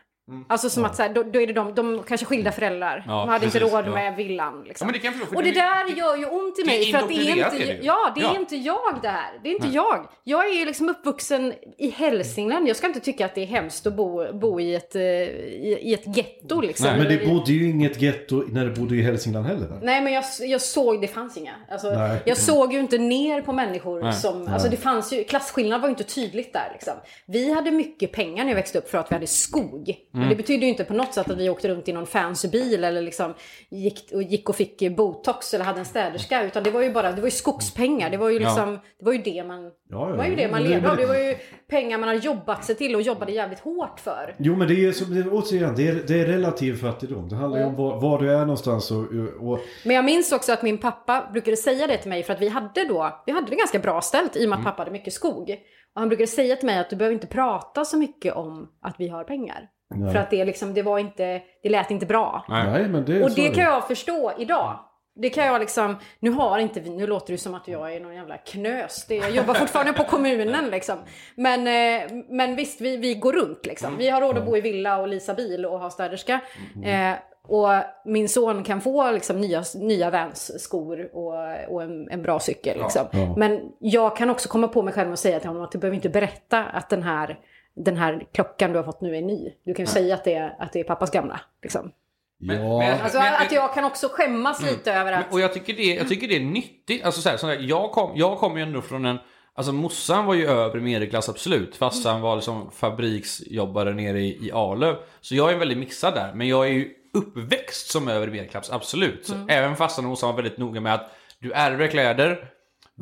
[0.49, 2.97] Alltså som att så här, då, då är det de, de kanske skilda föräldrar.
[2.97, 3.03] Mm.
[3.09, 3.91] Ja, de hade inte precis, råd ja.
[3.91, 4.63] med villan.
[4.67, 4.87] Liksom.
[4.87, 6.91] Ja, det kan jag och det det är- där gör ju ont i mig.
[6.91, 8.39] För att det är inte, det ja, det är Ja.
[8.39, 9.39] inte jag det här.
[9.43, 10.07] Det är inte jag.
[10.23, 12.67] Jag är ju liksom uppvuxen i Hälsingland.
[12.67, 15.77] Jag ska inte tycka att det är hemskt att bo, bo i, ett, eh, i,
[15.81, 16.87] i ett getto liksom.
[16.87, 19.67] Men det bodde ju inget getto när det bodde i Hälsingland heller.
[19.67, 19.79] va?
[19.81, 21.53] Nej men jag, jag såg, det fanns inga.
[21.71, 22.17] Alltså, Nej.
[22.25, 24.13] jag såg ju inte ner på människor Nej.
[24.13, 26.93] som, alltså det fanns ju, klasskillnad var ju inte tydligt där liksom.
[27.25, 29.95] Vi hade mycket pengar när jag växte upp för att vi hade skog.
[30.13, 30.20] Mm.
[30.21, 32.47] Men det betyder ju inte på något sätt att vi åkte runt i någon fancy
[32.47, 33.33] bil eller liksom
[33.69, 36.43] gick och, gick och fick botox eller hade en städerska.
[36.43, 38.09] Utan det var ju bara, det var ju skogspengar.
[38.09, 40.51] Det var ju liksom, det var ju det man, Ja, ja, det var ju det
[40.51, 40.95] man levde av.
[40.95, 41.35] Det det- var ju
[41.69, 44.35] pengar man hade jobbat sig till och jobbade jävligt hårt för.
[44.39, 47.29] Jo men det är som, det, återigen, det är, det är relativ fattigdom.
[47.29, 48.97] Det handlar ju om var, var du är någonstans och,
[49.39, 52.41] och Men jag minns också att min pappa brukade säga det till mig för att
[52.41, 54.91] vi hade då, vi hade det ganska bra ställt i och med att pappa hade
[54.91, 55.55] mycket skog.
[55.95, 58.95] Och han brukade säga till mig att du behöver inte prata så mycket om att
[58.97, 59.67] vi har pengar.
[59.95, 60.13] Nej.
[60.13, 62.45] För att det liksom, det var inte, det lät inte bra.
[62.49, 62.87] Nej.
[62.87, 64.79] Men det Och det kan jag förstå idag.
[65.15, 67.99] Det kan jag liksom, nu har inte vi, nu låter det som att jag är
[67.99, 69.05] någon jävla knös.
[69.07, 70.95] Det, jag jobbar fortfarande på kommunen liksom.
[71.35, 73.97] Men, eh, men visst, vi, vi går runt liksom.
[73.97, 76.39] Vi har råd att bo i villa och leasa bil och ha städerska.
[76.85, 77.13] Eh,
[77.47, 77.69] och
[78.05, 81.33] min son kan få liksom nya, nya Vans skor och,
[81.69, 82.77] och en, en bra cykel.
[82.79, 83.07] Liksom.
[83.11, 83.33] Ja.
[83.37, 85.95] Men jag kan också komma på mig själv och säga till honom att du behöver
[85.95, 87.39] inte berätta att den här,
[87.75, 89.53] den här klockan du har fått nu är ny.
[89.65, 91.39] Du kan ju säga att det är, att det är pappas gamla.
[91.63, 91.91] Liksom.
[92.39, 92.77] Men- Ja.
[92.79, 95.33] men- Alltså men- att jag kan också skämmas lite över att...
[95.33, 97.03] Och jag tycker det, jag tycker det är nyttigt.
[97.05, 99.17] Alltså så här, så här, jag, kom, jag kom ju ändå från en...
[99.53, 101.75] Alltså morsan var ju övre medelklass absolut.
[101.75, 104.95] Farsan var liksom fabriksjobbare nere i, i Arlöv.
[105.21, 106.33] Så jag är väldigt mixad där.
[106.33, 109.25] Men jag är ju uppväxt som övre medelklass, absolut.
[109.25, 112.50] Så Även farsan och morsan var väldigt noga med att du ärver kläder.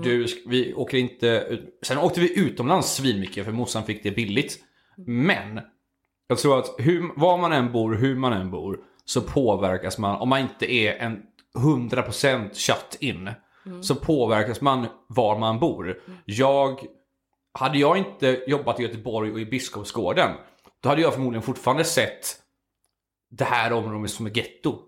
[0.03, 1.79] Du, sk- vi åker inte ut.
[1.85, 4.57] Sen åkte vi utomlands svinmycket för morsan fick det billigt.
[4.97, 5.59] Men
[6.27, 10.15] jag tror att hur, var man än bor, hur man än bor, så påverkas man,
[10.21, 11.21] om man inte är en
[11.57, 13.29] 100% shut in,
[13.81, 16.01] så påverkas man var man bor.
[16.25, 16.79] Jag,
[17.59, 20.31] hade jag inte jobbat i Göteborg och i Biskopsgården,
[20.83, 22.35] då hade jag förmodligen fortfarande sett
[23.31, 24.79] det här området som ett getto.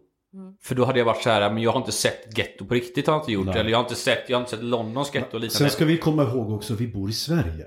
[0.62, 3.08] För då hade jag varit så här, men jag har inte sett getto på riktigt,
[3.08, 3.46] har jag inte gjort.
[3.46, 3.60] Nej.
[3.60, 5.50] Eller jag har inte sett, jag har inte sett Londons getto och liknande.
[5.50, 7.66] Sen ska vi komma ihåg också att vi bor i Sverige.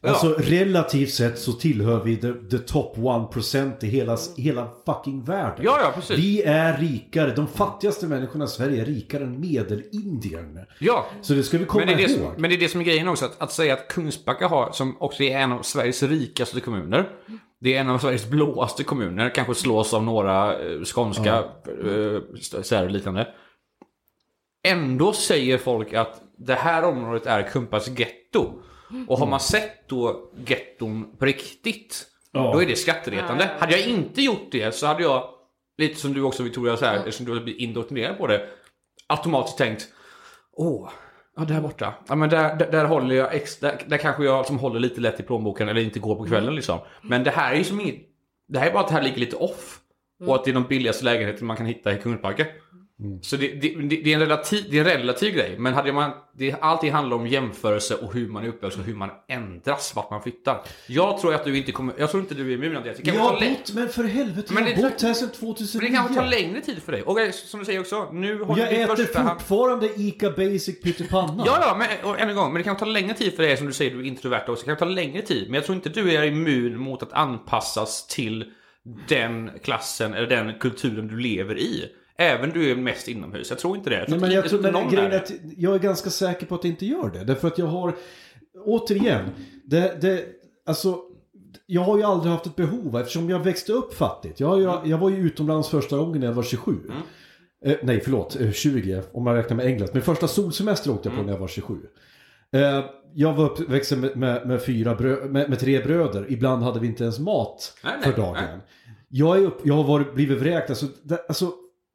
[0.00, 0.08] Ja.
[0.08, 5.64] Alltså relativt sett så tillhör vi the, the top 1% i hela, hela fucking världen.
[5.64, 6.18] Ja, ja, precis.
[6.18, 10.58] Vi är rikare, de fattigaste människorna i Sverige är rikare än medelindien.
[10.78, 12.32] Ja, Så det ska vi komma Men det, är det, ihåg.
[12.32, 14.72] som, men det är det som är grejen också, att, att säga att Kungsbacka har,
[14.72, 17.08] som också är en av Sveriges rikaste kommuner,
[17.66, 22.20] det är en av Sveriges blåaste kommuner, kanske slås av några eh, skånska eh,
[22.62, 23.28] städer och liknande.
[24.68, 28.52] Ändå säger folk att det här området är Kumpas getto.
[29.08, 32.52] Och har man sett då getton på riktigt, Ja.
[32.52, 33.50] då är det skatteretande.
[33.58, 35.28] Hade jag inte gjort det så hade jag,
[35.78, 38.48] lite som du också Victoria, så här, eftersom du har blivit indoktrinerad på det,
[39.06, 39.88] automatiskt tänkt
[40.52, 40.90] Åh,
[41.36, 41.94] ja där borta.
[42.08, 45.00] Ja men där, där, där håller jag extra, där, där kanske jag som håller lite
[45.00, 46.78] lätt i plånboken eller inte går på kvällen liksom.
[47.02, 48.00] Men det här är ju som inget,
[48.48, 49.80] det här är bara att det här ligger lite off.
[50.26, 52.46] Och att det är de billigaste lägenheterna man kan hitta i Kungsbacka.
[53.22, 53.68] Så det, det,
[54.04, 55.54] det, är en relativ, det är en relativ grej.
[55.58, 58.94] Men hade man, det, allting handlar om jämförelse och hur man är uppväxt och hur
[58.94, 60.60] man ändras vart man flyttar.
[60.86, 63.40] Jag tror att du inte kommer, jag tror inte du är immun kan Jag har
[63.40, 65.80] bott, men för helvete, Men jag det- har bott här sedan men 2009.
[65.88, 67.02] det kanske tar längre tid för dig.
[67.02, 70.30] Och som du säger också, nu har jag du ditt äter första hand- fortfarande Ica
[70.30, 71.42] Basic pyttipanna.
[71.46, 73.56] Ja, ja, men och än en gång, men det kan ta längre tid för dig
[73.56, 74.64] som du säger, du är introvert också.
[74.66, 75.44] Det kan ta längre tid.
[75.46, 78.44] Men jag tror inte du är immun mot att anpassas till
[79.08, 81.84] den klassen eller den kulturen du lever i.
[82.18, 83.50] Även du är mest inomhus.
[83.50, 83.96] Jag tror inte det.
[83.96, 85.78] Jag Nej, tror men jag inte tror, men någon grejen är är att jag är
[85.78, 87.24] ganska säker på att det inte gör det.
[87.24, 87.96] Därför att jag har,
[88.64, 89.24] återigen,
[89.64, 90.24] det, det,
[90.66, 90.98] alltså,
[91.66, 94.40] jag har ju aldrig haft ett behov eftersom jag växte upp fattigt.
[94.40, 96.76] Jag, har ju, jag var ju utomlands första gången när jag var 27.
[97.64, 99.90] Eh, nej, förlåt, eh, 20 om man räknar med England.
[99.92, 101.74] Men första solsemester åkte jag på när jag var 27.
[102.52, 106.26] Eh, jag var uppväxt med, med, med, fyra brö, med, med tre bröder.
[106.28, 108.34] Ibland hade vi inte ens mat nej, för dagen.
[108.34, 108.58] nej.
[109.08, 110.70] Jag, är upp, jag har varit, blivit vräkt.
[110.70, 111.52] Alltså, det, alltså,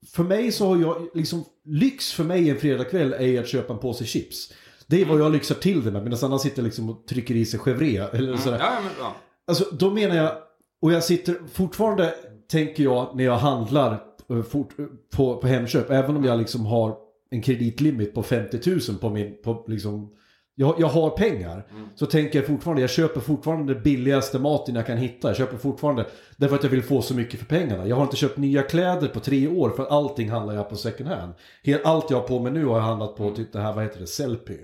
[0.08, 3.80] för mig så har jag, liksom, lyx för mig en fredagkväll är att köpa en
[3.80, 4.54] påse chips.
[4.88, 7.46] Det är vad jag lyxar till det med, medan andra sitter liksom och trycker i
[7.46, 8.60] sig chèvre eller sådär.
[8.60, 9.16] Ja, men, ja.
[9.48, 10.32] Alltså då menar jag,
[10.82, 12.14] och jag sitter fortfarande,
[12.52, 14.86] tänker jag, när jag handlar eh, fort, eh,
[15.16, 16.98] på, på Hemköp, även om jag liksom har
[17.30, 20.10] en kreditlimit på 50 000 på min, på liksom,
[20.56, 21.68] jag, jag har pengar.
[21.96, 25.28] Så tänker jag fortfarande, jag köper fortfarande den billigaste maten jag kan hitta.
[25.28, 26.06] Jag köper fortfarande,
[26.38, 27.88] därför att jag vill få så mycket för pengarna.
[27.88, 31.10] Jag har inte köpt nya kläder på tre år, för allting handlar jag på second
[31.10, 31.34] hand.
[31.64, 33.84] Helt, allt jag har på mig nu har jag handlat på typ det här, vad
[33.84, 34.58] heter det, Sellpy.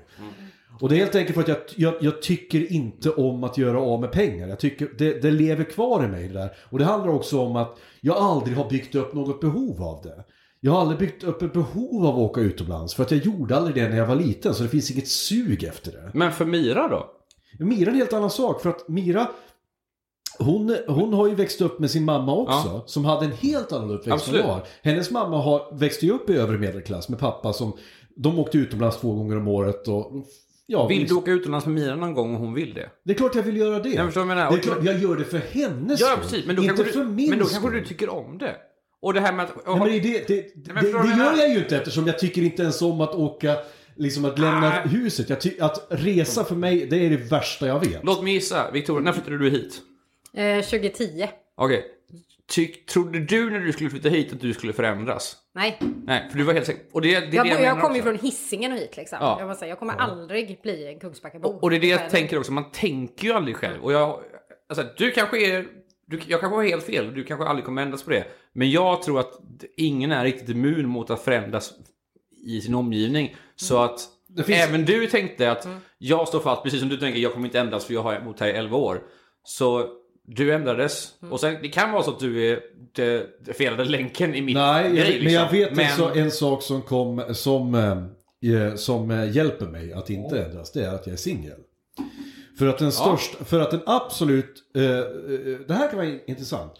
[0.82, 3.82] Och det är helt enkelt för att jag, jag, jag tycker inte om att göra
[3.82, 4.48] av med pengar.
[4.48, 6.52] Jag tycker det, det lever kvar i mig det där.
[6.64, 10.24] Och det handlar också om att jag aldrig har byggt upp något behov av det.
[10.60, 12.94] Jag har aldrig byggt upp ett behov av att åka utomlands.
[12.96, 14.54] För att jag gjorde aldrig det när jag var liten.
[14.54, 16.12] Så det finns inget sug efter det.
[16.14, 17.10] men för Mira då?
[17.60, 18.62] Mira är en helt annan sak.
[18.62, 19.28] För att Mira,
[20.40, 22.84] hon, hon har ju växt upp med sin mamma också.
[22.86, 24.64] Som hade en helt annan uppväxt än jag har.
[24.82, 27.74] Hennes mamma har, växte ju upp i övre medelklass med pappa som...
[28.20, 30.12] De åkte utomlands två gånger om året och...
[30.70, 32.90] Ja, Vill du åka utomlands med Mira någon gång om hon vill det?
[33.06, 33.90] Det är klart jag vill göra det.
[33.90, 34.52] Jag förstår jag menar.
[34.52, 36.44] Det är klart, jag gör det för hennes Ja, skull.
[36.48, 38.56] Men då, inte kanske för du, min men då kanske du tycker om det.
[39.02, 39.66] Och det här med att...
[39.66, 42.42] Nej, men det, det, det, men det, det gör jag ju inte eftersom jag tycker
[42.42, 43.56] inte ens om att åka,
[43.96, 44.88] liksom att lämna Nej.
[44.88, 45.30] huset.
[45.30, 48.04] Jag ty, att resa för mig, det är det värsta jag vet.
[48.04, 48.72] Låt mig gissa.
[48.72, 49.82] Victoria, när flyttade du hit?
[50.34, 51.28] Eh, 2010.
[51.56, 51.86] Okej.
[52.50, 55.38] Ty, trodde du när du skulle flytta hit att du skulle förändras?
[55.56, 56.84] Nej, Nej, för du var helt säker.
[56.92, 59.18] Och det, det är jag, det jag, jag, kommer ju från Hisingen och hit liksom.
[59.22, 59.38] Ja.
[59.40, 61.50] Jag, säga, jag kommer aldrig bli en Kungsbackabo.
[61.50, 63.84] Och det är det jag tänker också, man tänker ju aldrig själv.
[63.84, 64.20] Och jag,
[64.70, 65.68] alltså, du kanske är,
[66.06, 68.26] du, jag kanske har helt fel, du kanske aldrig kommer ändras på det.
[68.58, 69.32] Men jag tror att
[69.78, 71.74] ingen är riktigt immun mot att förändras
[72.46, 73.36] i sin omgivning.
[73.56, 75.68] Så att Det finns- även du tänkte att
[75.98, 78.40] jag står fast, precis som du tänker, jag kommer inte ändras för jag har bott
[78.40, 79.02] här i 11 år.
[79.44, 79.88] Så
[80.28, 81.14] du ändrades.
[81.32, 82.60] Och sen, det kan vara så att du är
[82.96, 85.24] det, det felade länken i mitt Nej, grej.
[85.24, 85.60] men jag liksom.
[85.60, 90.10] vet Men- en, så, en sak som, kom, som, eh, som eh, hjälper mig att
[90.10, 90.72] inte ändras.
[90.72, 91.60] Det är att jag är singel.
[92.60, 95.00] För att den största, för att den absolut, eh, eh,
[95.68, 96.72] det här kan vara intressant.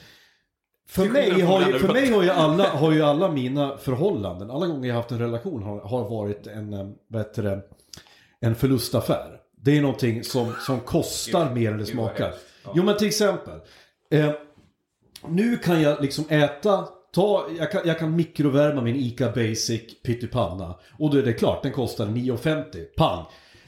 [0.90, 4.68] För mig, har ju, för mig har ju, alla, har ju alla mina förhållanden, alla
[4.68, 7.60] gånger jag haft en relation har, har varit en, eh, bättre,
[8.40, 9.40] en förlustaffär.
[9.62, 12.34] Det är någonting som, som kostar mer än det smakar.
[12.76, 13.60] Jo men till exempel.
[14.12, 14.32] Eh,
[15.28, 20.76] nu kan jag liksom äta, ta, jag, kan, jag kan mikrovärma min ICA Basic pyttipanna.
[21.00, 22.86] Och då är det klart, den kostar 9,50.
[22.98, 23.26] Pang!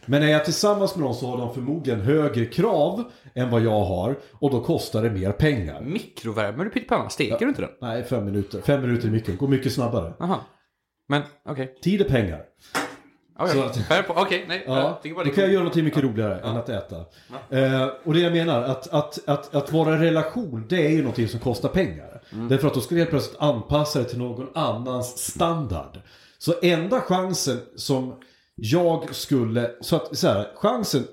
[0.09, 3.03] Men när jag är tillsammans med någon så har de förmodligen högre krav
[3.35, 4.15] än vad jag har.
[4.33, 5.81] Och då kostar det mer pengar.
[5.81, 7.09] Mikrovärmer du pyttipanna?
[7.09, 7.71] Steker du inte den?
[7.81, 8.61] Nej, fem minuter.
[8.61, 9.37] Fem minuter är mycket.
[9.37, 10.13] Går mycket snabbare.
[10.19, 10.39] Aha.
[11.07, 11.75] Men okej.
[11.83, 12.41] Tid är pengar.
[13.39, 13.59] Okay.
[13.59, 14.63] Att- Okej, okej, nej.
[14.67, 16.95] Ja, bara då kan jag är göra någonting mycket roligare än att äta.
[17.49, 20.97] Eh, och det jag menar, att, att, att, att vara en relation, det är ju
[20.97, 22.21] någonting som kostar pengar.
[22.33, 22.47] Mm.
[22.47, 25.99] Därför att då ska du helt plötsligt anpassa dig till någon annans standard.
[26.37, 28.15] Så enda chansen som
[28.61, 31.03] jag skulle, så att så här, chansen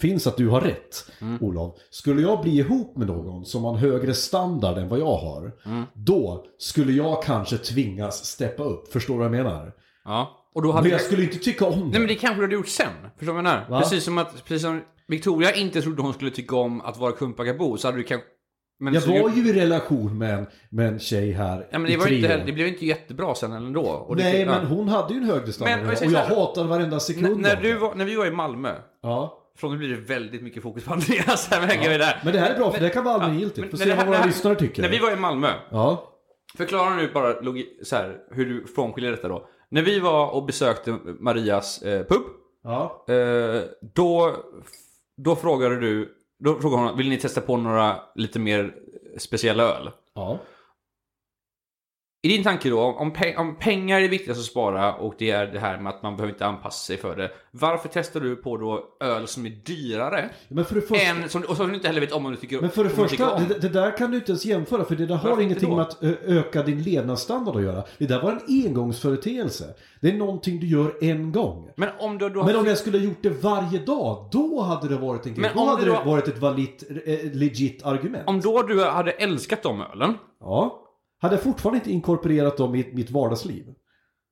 [0.00, 1.38] finns att du har rätt, Mm.
[1.42, 1.74] Olof.
[1.90, 5.52] Skulle jag bli ihop med någon som har en högre standard än vad jag har,
[5.66, 5.84] Mm.
[5.94, 8.92] då skulle jag kanske tvingas steppa upp.
[8.92, 9.72] Förstår du vad jag menar?
[10.04, 10.34] Ja.
[10.54, 11.06] Och då hade Men jag jag...
[11.06, 11.84] skulle inte tycka om det.
[11.84, 12.86] Nej men det kanske du hade gjort sen.
[13.18, 13.66] Förstår du vad jag menar?
[13.70, 13.80] Va?
[13.80, 17.76] Precis som att, precis som Victoria inte trodde hon skulle tycka om att vara kumpagabo
[17.76, 18.26] så hade du kanske...
[18.80, 21.92] Men Jag var ju i relation med en, med en tjej här Ja men det,
[21.92, 22.42] i var tre inte, år.
[22.46, 23.82] det blev inte jättebra sen ändå.
[23.82, 24.46] Och det, Nej, ja.
[24.46, 27.00] men hon hade ju en högre standard Men, än jag jag, och jag hatade varenda
[27.00, 29.44] sekund när, du var, när vi var i Malmö, Ja.
[29.58, 31.98] från nu blir det väldigt mycket fokus på Andreas här ja.
[31.98, 32.20] där.
[32.24, 33.58] Men det här är bra, för Men- det kan vara Ja, allmängiltigt.
[33.58, 34.82] men Får se vad våra lyssnare tycker.
[34.82, 36.12] När vi var i Malmö, Ja.
[36.56, 37.34] förklara nu bara
[37.82, 39.48] så här, hur du frånskiljer detta då.
[39.70, 42.22] När vi var och besökte Marias eh, pub,
[42.64, 43.04] Ja.
[43.08, 43.62] eh,
[43.94, 44.36] då,
[45.16, 48.74] då frågade du, då frågade hon, vill ni testa på några lite mer
[49.18, 49.90] speciella öl?
[50.14, 50.38] Ja.
[52.22, 55.46] I din tanke då, om, pe- om pengar är viktigast att spara och det är
[55.46, 57.30] det här med att man behöver inte anpassa sig för det.
[57.50, 60.30] Varför testar du på då öl som är dyrare?
[60.48, 61.04] Men för det första...
[61.06, 62.90] Än, som, och som du inte heller vet om om du tycker Men för det
[62.90, 63.42] om du första, om.
[63.48, 65.80] det, det där kan du inte ens jämföra för det där har Varför ingenting med
[65.80, 67.82] att öka din levnadsstandard att göra.
[67.98, 69.64] Det där var en engångsföreteelse.
[70.00, 71.70] Det är någonting du gör en gång.
[71.76, 72.44] Men om du då...
[72.44, 75.50] Men om jag skulle ha gjort det varje dag, då hade det varit en grej.
[75.54, 78.22] Då om hade du det då- varit ett valit, eh, legit argument.
[78.28, 80.84] Om då du hade älskat de ölen, Ja.
[81.20, 83.64] Hade jag fortfarande inte inkorporerat dem i mitt vardagsliv.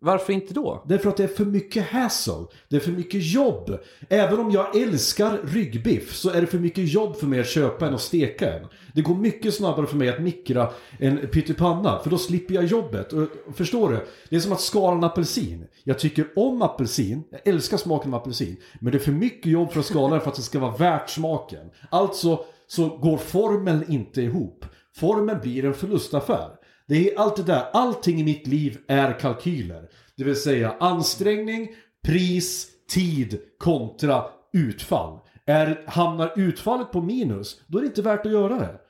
[0.00, 0.84] varför inte då?
[0.88, 2.46] Därför att det är för mycket hassle.
[2.68, 3.78] Det är för mycket jobb.
[4.08, 7.86] Även om jag älskar ryggbiff så är det för mycket jobb för mig att köpa
[7.86, 8.66] en och steka en.
[8.94, 13.12] Det går mycket snabbare för mig att mikra en pyttipanna för då slipper jag jobbet.
[13.12, 14.06] Och, förstår du?
[14.30, 15.66] Det är som att skala en apelsin.
[15.84, 18.56] Jag tycker om apelsin, jag älskar smaken av apelsin.
[18.80, 20.76] Men det är för mycket jobb för att skala den för att det ska vara
[20.76, 21.70] värt smaken.
[21.90, 24.64] Alltså så går formeln inte ihop.
[24.96, 26.50] Formeln blir en förlustaffär.
[26.88, 29.88] Det är allt det där, allting i mitt liv är kalkyler.
[30.16, 31.68] Det vill säga ansträngning,
[32.04, 35.18] pris, tid kontra utfall.
[35.46, 38.80] Är, hamnar utfallet på minus, då är det inte värt att göra det.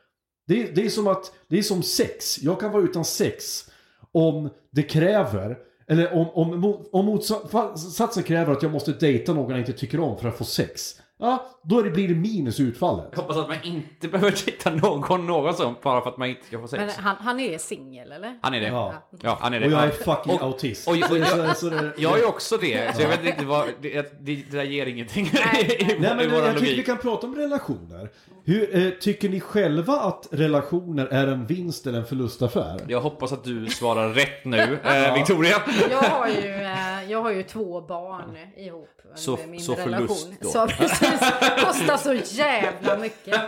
[0.46, 2.42] Det är, det är som att, det är som sex.
[2.42, 3.64] Jag kan vara utan sex
[4.12, 9.60] om det kräver, eller om, om, om motsatsen kräver att jag måste dejta någon jag
[9.60, 11.00] inte tycker om för att få sex.
[11.18, 13.08] Ja, då är det, blir det minus utfallet.
[13.12, 16.58] Jag hoppas att man inte behöver titta någon någonsin bara för att man inte ska
[16.60, 16.80] få sex.
[16.96, 18.38] Men han, han är singel eller?
[18.42, 18.66] Han är det.
[18.66, 18.92] Ja.
[19.22, 19.66] Ja, han är det.
[19.66, 20.88] Och jag är fucking Och- autist.
[20.88, 23.66] och- och- Så- så- så det- Jag är också det, så jag vet inte vad...
[23.80, 26.82] Det, det, det där ger ingenting Nej, i, i, Nej men våran jag tycker vi
[26.84, 28.10] kan prata om relationer.
[28.46, 32.80] Hur, eh, tycker ni själva att relationer är en vinst eller en förlustaffär?
[32.88, 35.62] Jag hoppas att du svarar rätt nu, eh, Victoria.
[35.90, 40.08] Jag har ju, eh, jag har ju två barn ihop Så- med min så relation.
[40.08, 40.48] förlust då.
[40.48, 41.20] Så precis,
[41.64, 43.40] kostar så jävla mycket.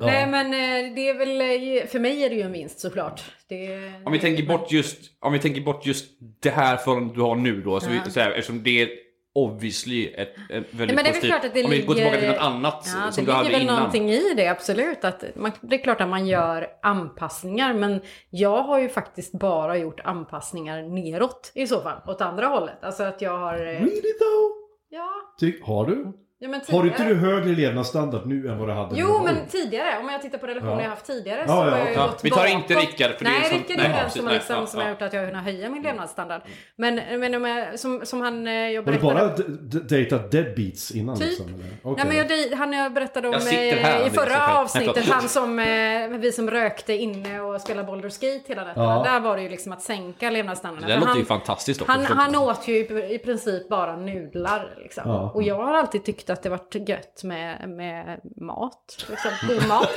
[0.00, 1.40] Nej men eh, det är väl,
[1.80, 3.22] eh, för mig är det ju en vinst såklart.
[3.48, 6.04] Det, Om vi tänker bort just, om vi tänker bort just
[6.42, 8.88] det här förhållandet du har nu då, så vi, så här, eftersom det är
[9.36, 11.86] obviously ett, ett väldigt men det är väl positivt- klart att det Om vi ligger...
[11.88, 13.76] går tillbaka till något annat ja, som det du hade ligger väl innan.
[13.76, 15.04] någonting i det, absolut.
[15.04, 19.76] Att man, det är klart att man gör anpassningar, men jag har ju faktiskt bara
[19.78, 22.84] gjort anpassningar neråt i så fall, åt andra hållet.
[22.84, 23.54] Alltså att jag har...
[23.54, 24.52] eh, Really though?
[24.88, 25.08] Ja,
[25.40, 26.12] Ty- har du?
[26.38, 29.98] Ja men Har inte du högre levnadsstandard nu än vad du hade Jo, men tidigare,
[29.98, 30.82] om jag tittar på relationer Ja.
[30.82, 32.74] jag haft tidigare så ja, har jag ju gått vi tar inte.
[32.74, 34.80] Rickard, för det är Nej, sånt- Rickard nej, är den som, nej, liksom, ja, som
[34.80, 36.42] har gjort att jag har kunnat höja min levnadsstandard.
[36.76, 39.42] Men, men om jag, som, som han, eh, jag Har du berättade...
[39.44, 41.26] bara dejtat deadbeats innan Typ.
[41.26, 41.46] liksom?
[41.46, 41.96] Eller?
[41.96, 44.54] Nej, men jag, han jag berättade om Jag sitter här, eh, i förra okej.
[44.56, 48.66] avsnittet, Nej, han som, eh, vi som rökte inne och spelade Baldur's Gate hela.
[48.76, 49.02] Ja.
[49.04, 50.88] Där var det ju liksom att sänka levnadsstandarden.
[50.88, 52.76] Det För låter han, ju fantastiskt han, han åt ju
[53.10, 55.10] i, princip bara nudlar liksom.
[55.34, 59.06] Och jag har alltid tyckt tyckte att det var gött med, med mat.
[59.10, 59.88] Liksom, god mat.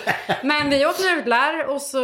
[0.44, 2.04] Men vi åt nudlar och så,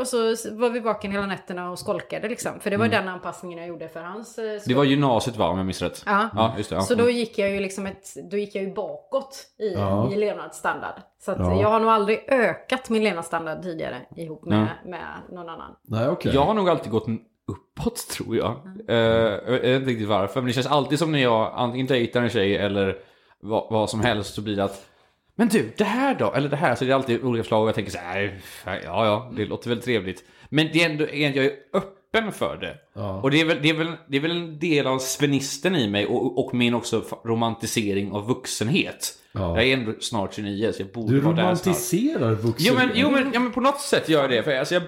[0.00, 0.18] och så
[0.52, 2.60] var vi vaken hela nätterna och skolkade liksom.
[2.60, 5.56] För det var den anpassningen jag gjorde för hans eh, Det var gymnasiet va, om
[5.56, 6.02] jag minns rätt?
[6.06, 6.28] Ja.
[6.34, 6.76] ja just det.
[6.76, 6.82] Ja.
[6.82, 10.12] Så då gick jag ju liksom ett, då gick jag ju bakåt i, Ja.
[10.12, 10.94] i levnadsstandard.
[11.24, 11.60] Så att Ja.
[11.60, 15.76] jag har nog aldrig ökat min levnadsstandard tidigare ihop med, med någon annan.
[15.82, 16.34] Nej, okej.
[16.34, 17.06] Jag har nog alltid gått
[17.46, 18.56] uppåt tror jag.
[18.88, 22.22] Eh, jag vet inte riktigt varför, men det känns alltid som när jag antingen dejtar
[22.22, 22.96] en tjej eller
[23.42, 24.86] vad, vad som helst så blir det att
[25.34, 26.32] Men du, det här då?
[26.32, 26.74] Eller det här?
[26.74, 29.44] Så det är alltid olika förslag och jag tänker så här, "Nej, ja ja, det
[29.44, 30.24] låter väl trevligt.
[30.48, 32.76] Men det är ändå, jag är öppen för det.
[32.94, 33.20] Ja.
[33.22, 35.88] Och det är, väl, det, är väl, det är väl en del av svenisten i
[35.88, 39.14] mig och, och min också romantisering av vuxenhet.
[39.32, 39.56] Ja.
[39.56, 41.66] Jag är ändå snart 29 så jag borde Du vara där snart.
[41.66, 42.66] romantiserar vuxen.
[42.68, 44.42] Jo men, jo, men, ja, men på något sätt gör jag det.
[44.42, 44.82] För, alltså, jag,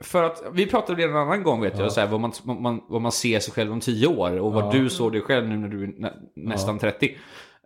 [0.00, 2.80] för att vi pratade redan en annan gång vet jag, så här, vad, man, man,
[2.88, 4.70] vad man ser sig själv om 10 år och vad Ja.
[4.80, 7.16] du såg dig själv nu när du är nä, nästan 30.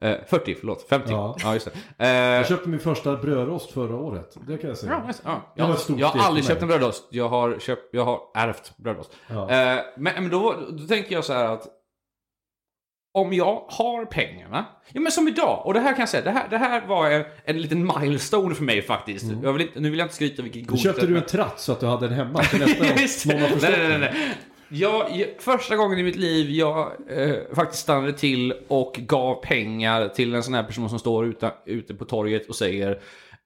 [0.01, 0.87] Eh, 40, förlåt.
[0.89, 1.11] 50.
[1.11, 1.37] Ja.
[1.43, 2.05] Ja, just det.
[2.07, 4.37] Eh, Jag köpte min första brödrost förra året.
[4.47, 5.03] Det kan jag säga.
[5.07, 5.53] Ja, ja.
[5.57, 7.09] Det var Jag, ett stort jag steg har aldrig köpt en brödrost.
[7.11, 9.11] Jag har, köpt, jag har ärvt brödrost.
[9.27, 9.51] Ja.
[9.51, 11.67] Eh, men men då, då tänker jag så här att
[13.15, 16.31] om jag har pengarna, ja men som idag, och det här kan jag säga, det
[16.31, 19.27] här, det här var en, en liten milestone för mig faktiskt.
[19.43, 20.77] Jag vill inte, nu vill jag inte skryta vilket Mm.
[20.79, 23.57] köpte du en tratt så att du hade den hemma till nästa gång någon har
[23.57, 24.35] förstått nej, nej, nej, nej.
[24.69, 30.09] Jag, jag, första gången i mitt liv jag eh, faktiskt stannade till och gav pengar
[30.09, 32.91] till en sån här person som står ute, ute på torget och säger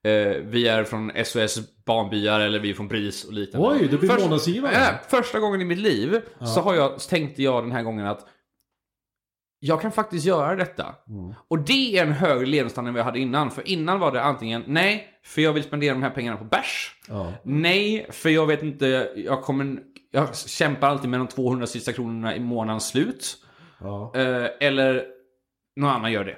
[0.04, 3.68] eh, vi är från SOS Barnbyar eller vi är från BRIS och liknande.
[3.68, 4.72] Oj, du blir månadsgivare.
[4.74, 8.26] Ja, första gången i mitt liv så har jag, tänkte jag den här gången att
[9.60, 10.94] jag kan faktiskt göra detta.
[11.08, 11.34] Mm.
[11.48, 13.50] Och det är en högre levnadsstandard än vad jag hade innan.
[13.50, 16.96] För innan var det antingen nej, för jag vill spendera de här pengarna på bärs.
[17.08, 17.32] Ja.
[17.42, 19.78] Nej, för jag vet inte, jag kommer...
[20.10, 23.36] Jag kämpar alltid med de 200 sista kronorna i månadens slut.
[23.80, 24.12] Ja.
[24.14, 25.06] Eh, eller
[25.76, 26.36] någon annan gör det.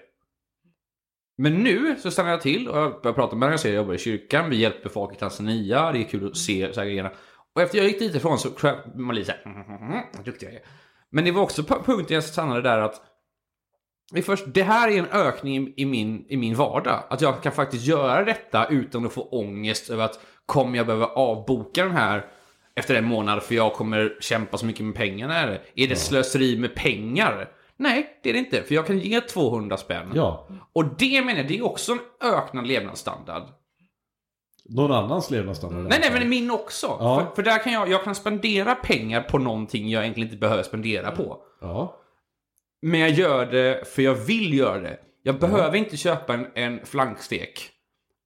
[1.38, 3.50] Men nu så stannar jag till och jag börjar prata med dem.
[3.50, 6.36] Jag säger jag jobbar i kyrkan, vi hjälper folk i Tanzania, det är kul att
[6.36, 7.10] se så här grejerna.
[7.54, 10.54] Och efter jag gick dit ifrån så tror jag man lite såhär, vad duktig jag
[10.54, 10.62] är.
[11.10, 13.02] Men det var också punkten jag stannade där att
[14.24, 17.02] först, det här är en ökning i- i min, i min vardag.
[17.10, 21.06] Att jag kan faktiskt göra detta utan att få ångest över att kommer jag behöva
[21.06, 22.26] avboka den här
[22.76, 25.34] efter en månad för jag kommer kämpa så mycket med pengarna?
[25.74, 27.50] Är det slöseri med pengar?
[27.76, 28.62] Nej, det är det inte.
[28.62, 30.12] För jag kan ge 200 spänn.
[30.14, 30.48] ja.
[30.72, 31.98] Och det menar jag, det är också en
[32.32, 33.42] ökad levnadsstandard.
[34.64, 35.86] Någon annans levnadsstandard.
[35.88, 36.86] Nej, nej, men min också.
[36.86, 37.18] Ja.
[37.18, 40.62] För, för där kan jag, jag kan spendera pengar på någonting jag egentligen inte behöver
[40.62, 41.38] spendera på.
[41.60, 41.96] Ja.
[42.82, 44.98] Men jag gör det för jag vill göra det.
[45.22, 47.70] Jag behöver inte köpa en, en flankstek.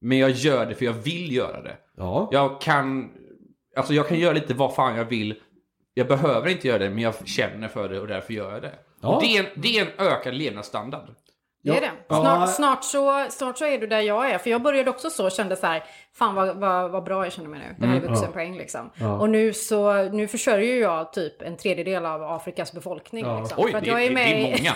[0.00, 1.76] Men jag gör det för jag vill göra det.
[1.96, 2.28] Ja.
[2.32, 3.11] Jag kan,
[3.76, 5.34] alltså jag kan göra lite vad fan jag vill.
[5.94, 8.74] Jag behöver inte göra det, men jag känner för det och därför gör jag det.
[9.00, 9.16] Ja.
[9.16, 11.08] Och det, är en, det är en ökad levnadsstandard.
[11.66, 11.81] Det är Ja.
[11.81, 11.90] det.
[12.09, 12.16] Ja.
[12.22, 14.38] Snart, snart, så, snart så är du där jag är.
[14.38, 17.33] För jag började också så och kände så här, fan vad, vad, vad bra jag
[17.33, 17.74] känner mig nu.
[17.79, 18.81] Det här är vuxenpoäng liksom.
[18.81, 19.18] Mm, Ja.
[19.18, 23.24] Och nu så, nu försörjer jag typ en tredjedel av Afrikas befolkning.
[23.26, 23.40] Ja.
[23.40, 23.59] Liksom.
[23.64, 24.74] Oj, För det, jag är med det är i- många.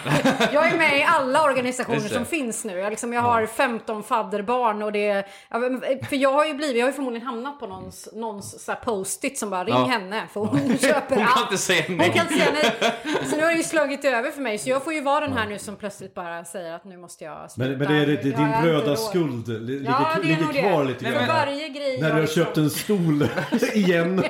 [0.53, 2.79] Jag är med i alla organisationer som finns nu.
[2.79, 5.07] Jag, liksom, jag har 15 fadderbarn och det
[5.51, 5.61] ja,
[6.09, 9.39] För jag har ju blivit, jag har ju förmodligen hamnat på någons, någons så post-it
[9.39, 9.85] som bara ring Ja.
[9.87, 11.43] henne för hon köper Hon kan allt.
[11.43, 11.99] inte säga nej.
[12.09, 13.27] Hon kan inte säga nej.
[13.31, 14.59] Så nu har det ju slagit över för mig.
[14.59, 17.25] Så jag får ju vara den här nu som plötsligt bara säger att nu måste
[17.25, 17.69] jag sluta.
[17.71, 21.05] Men, men det är det, det, din brödaskuld li- ligger, Ja, är ligger kvar lite
[21.05, 21.27] Men grann.
[21.27, 23.29] för varje grej När jag du har liksom köpt en stol
[23.75, 24.25] igen.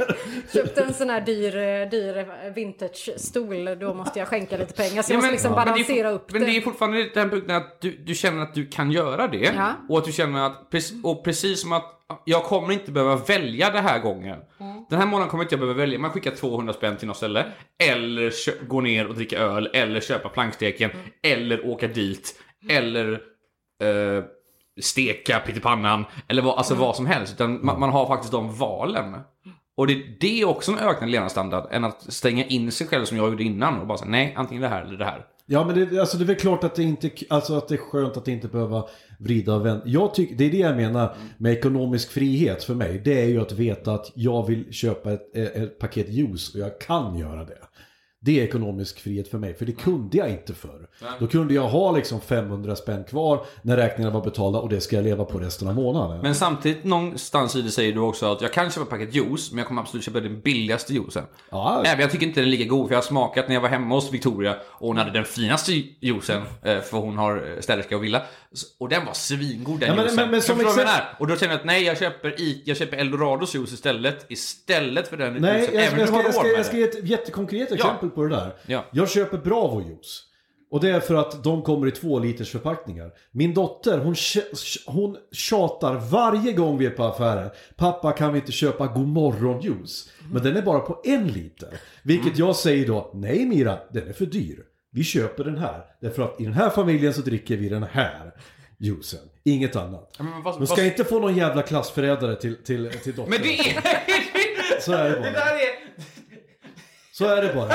[0.53, 1.53] köpt en sån här dyr,
[1.91, 5.03] dyr vintage-stol, då måste jag skänka lite pengar.
[5.03, 6.33] Så jag Ja, måste men- liksom men det är balansera for- upp det.
[6.39, 9.53] Men det är fortfarande den punkten att du, du känner att du kan göra det.
[9.57, 9.73] Ja.
[9.89, 10.73] Och att du känner att,
[11.05, 14.39] och precis som att jag kommer inte behöva välja den här gången.
[14.61, 14.85] Mm.
[14.91, 15.99] Den här månaden kommer inte jag behöva välja.
[15.99, 17.47] Man skickar 200 spänn till något ställe.
[17.79, 19.71] Eller gå ner och dricka öl.
[19.75, 20.91] Eller köpa planksteken.
[20.91, 21.05] Mm.
[21.23, 22.43] Eller åka dit.
[22.71, 23.13] Eller
[23.83, 24.25] eh,
[24.81, 26.05] steka pyttipannan.
[26.29, 26.87] Eller vad, alltså Mm.
[26.87, 27.33] vad som helst.
[27.33, 29.17] Utan man, man har faktiskt de valen.
[29.77, 33.17] Och det, det är också en ökad levnadsstandard än att stänga in sig själv som
[33.17, 35.27] jag gjorde innan och bara säga nej, antingen det här eller det här.
[35.53, 37.79] Ja men det, alltså det är väl klart att det inte, alltså att det är
[37.79, 38.85] skönt att inte behöva
[39.19, 39.83] vrida och vända.
[39.87, 43.01] Jag tycker, det är det jag menar med ekonomisk frihet för mig.
[43.05, 46.81] Det är ju att veta att jag vill köpa ett, ett paket juice och jag
[46.81, 47.59] kan göra det.
[48.23, 50.87] Det är ekonomisk frihet för mig, för det kunde jag inte förr.
[51.19, 54.97] Då kunde jag ha liksom 500 spänn kvar när räkningarna var betalda och det ska
[54.97, 56.21] jag leva på resten av månaden.
[56.23, 59.59] Men samtidigt någonstans i det säger du också att jag kan köpa paket juice, men
[59.59, 61.25] jag kommer absolut köpa den billigaste juicen.
[61.51, 61.83] Ja.
[61.87, 63.69] Även jag tycker inte den är lika god, för jag har smakat när jag var
[63.69, 67.97] hemma hos Victoria och hon hade den finaste juicen, eh, för hon har eh, städerska
[67.97, 68.23] och villa.
[68.81, 70.17] Och den var svingod den Ja, men- juicen.
[70.17, 70.95] men- men som jag exempel-?
[71.19, 75.09] Och då känner jag att nej, jag köper, i, jag köper Eldorados juice istället, istället
[75.09, 75.75] för den Nej, juicen.
[75.75, 78.29] jag, även jag, jag, ska, råd med jag ska ge ett jättekonkret exempel på det
[78.37, 78.53] där.
[78.67, 78.85] Ja.
[78.93, 80.27] Jag köper Bravo juice.
[80.71, 83.11] Och det är för att de kommer i två liters förpackningar.
[83.33, 84.15] Min dotter, hon,
[84.87, 87.51] hon tjatar varje gång vi är på affären.
[87.77, 90.11] Pappa kan vi inte köpa godmorgonjuice?
[90.33, 91.69] Men den är bara på en liter.
[92.03, 94.63] Vilket jag säger då, nej Mira, den är för dyr.
[94.93, 95.85] Vi köper den här.
[96.01, 98.33] Därför att i den här familjen så dricker vi den här
[98.79, 99.21] juicen.
[99.45, 100.17] Inget annat.
[100.19, 103.31] Men vad- De ska vad- inte få någon jävla klassförrädare till, till, till dottern.
[103.31, 104.81] Men det är...
[104.81, 105.25] Så är det bara.
[105.31, 105.90] Det där är...
[107.21, 107.75] Så är det bara.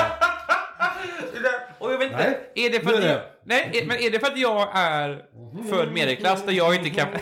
[1.78, 5.22] Och Nej, är det för att jag, nej, men är det för att jag är
[5.70, 7.08] född medelklass där jag inte kan...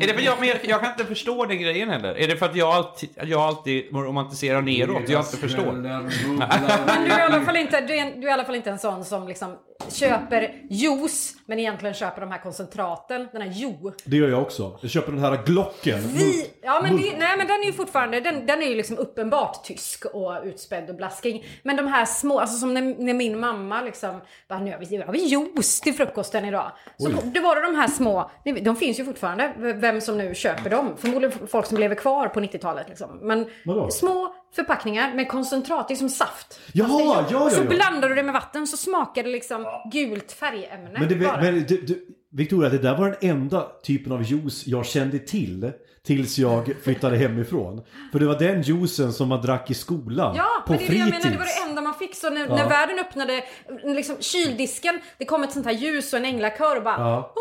[0.00, 2.18] är det för att jag, men jag, jag kan inte förstå den grejen heller.
[2.18, 5.72] Är det för att jag alltid, jag alltid romantiserar neråt, jag inte förstår?
[5.72, 8.70] Men du är i alla fall inte, du är, du är i alla fall inte
[8.70, 9.56] en sån som liksom
[9.88, 13.92] köper juice men egentligen köper de här koncentraten, den här jo.
[14.04, 14.78] Det gör jag också.
[14.80, 16.00] Jag köper den här Glocken.
[16.14, 18.98] Vi, ja men, det, nej, men den är ju fortfarande, den, den är ju liksom
[18.98, 21.60] uppenbart tysk och utspädd och blaskig.
[21.62, 24.96] Men de här små, alltså som när, när min mamma liksom, bara, nu har vi,
[24.96, 26.72] har vi juice till frukosten idag.
[26.98, 28.30] Så det var det de här små,
[28.62, 30.94] de finns ju fortfarande, vem som nu köper dem.
[30.96, 33.18] Förmodligen folk som lever kvar på 90-talet liksom.
[33.22, 33.90] Men Vadå?
[33.90, 36.60] små förpackningar med koncentrat, det är som saft.
[36.72, 37.68] Jaha, är- ja, ja, Och så ja.
[37.68, 40.90] blandar du det med vatten så smakar det liksom gult färgämne.
[40.98, 41.40] Men, det, bara.
[41.40, 45.72] men du, du, Victoria, det där var den enda typen av juice jag kände till
[46.08, 47.82] tills jag flyttade hemifrån.
[48.12, 50.88] För det var den juicen som man drack i skolan Ja, på men det är
[50.88, 51.24] det jag fritids.
[51.24, 52.14] menar, det var det enda man fick.
[52.16, 53.42] Så när, när världen öppnade
[53.84, 57.32] liksom, kyldisken, det kom ett sånt här ljus och en änglakör och bara Ja.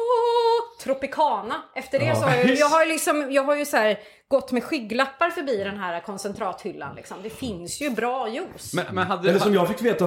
[0.84, 1.56] Tropicana.
[1.76, 2.16] Efter det Ja.
[2.16, 5.30] så har jag, jag har ju liksom, jag har ju så här gått med skygglappar
[5.30, 7.18] förbi den här koncentrathyllan liksom.
[7.24, 8.74] Det finns ju bra juice.
[8.74, 9.30] Men, men hade...
[9.30, 10.07] Eller som jag fick veta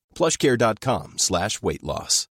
[0.17, 2.27] plushcare.com slash weight loss.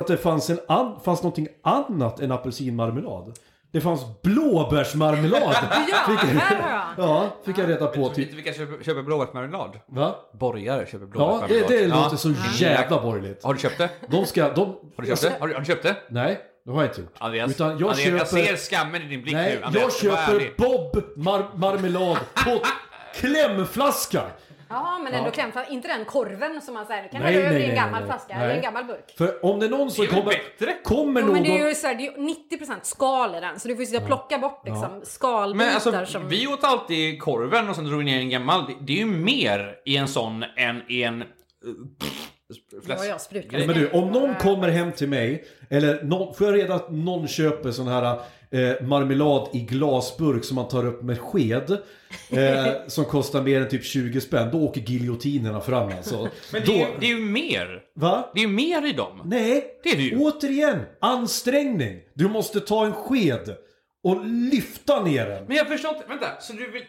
[0.00, 3.38] att det fanns, en an, fanns någonting annat än apelsinmarmelad.
[3.72, 5.42] Det fanns blåbärsmarmelad.
[5.90, 6.84] Ja, fick, jag, här har jag.
[7.08, 8.08] ja, fick jag reda på.
[8.08, 8.34] Vet du Typ.
[8.34, 9.80] vilka köper, köper blåbärsmarmelad?
[9.88, 10.14] Va?
[10.40, 11.68] Borgare köper Ja, blåbärsmarmelad.
[11.70, 13.44] det, det låter så jävla borgerligt.
[13.44, 13.90] Har du köpt det?
[14.08, 14.76] De ska, de...
[14.96, 15.36] Har du köpt det?
[15.40, 15.96] Har du, har du köpt det?
[16.10, 17.14] Nej, det har jag inte gjort.
[17.18, 18.18] Andreas, Utan jag Andreas köper...
[18.18, 19.62] jag ser skammen i din blick Nej, nu.
[19.64, 20.52] Andreas, jag köper.
[20.56, 22.60] Bob mar marmelad på
[23.14, 24.22] klämflaska.
[24.70, 27.08] Ja, men ändå kläm, inte den korven som man säger.
[27.08, 28.10] Kan Nej, hälla över i en gammal nej.
[28.10, 28.44] flaska Nej.
[28.44, 29.14] eller en gammal burk.
[29.18, 30.30] För om det är någon som Det är kommer...
[30.58, 30.74] bättre?
[30.84, 31.34] Kommer Jo, någon...
[31.34, 33.74] men det är ju så här, det är ju 90% skal i den, så du
[33.74, 36.28] får ju sitta och plocka bort liksom skalbitar Men alltså, som...
[36.28, 38.66] vi åt alltid korven och sen drog vi ner en gammal.
[38.66, 41.24] Det, det är ju mer i en sån än i en...
[42.88, 43.60] Ja, jag sprutlar.
[43.60, 46.90] Ja, Men du, om någon kommer hem till mig, eller någon, får jag reda att
[46.90, 51.70] någon köper sån här eh, marmelad i glasburk som man tar upp med sked,
[52.30, 56.28] eh, som kostar mer än typ 20 spänn, då åker giljotinerna fram alltså.
[56.52, 57.82] Men det är, ju, det är ju mer.
[57.94, 58.30] Va?
[58.34, 59.22] Det är ju mer i dem.
[59.24, 60.16] Nej, Det är det ju.
[60.18, 62.00] återigen, ansträngning.
[62.14, 63.56] Du måste ta en sked
[64.02, 65.44] och lyfta ner den.
[65.46, 66.82] Men jag förstår inte, vänta, så du vill...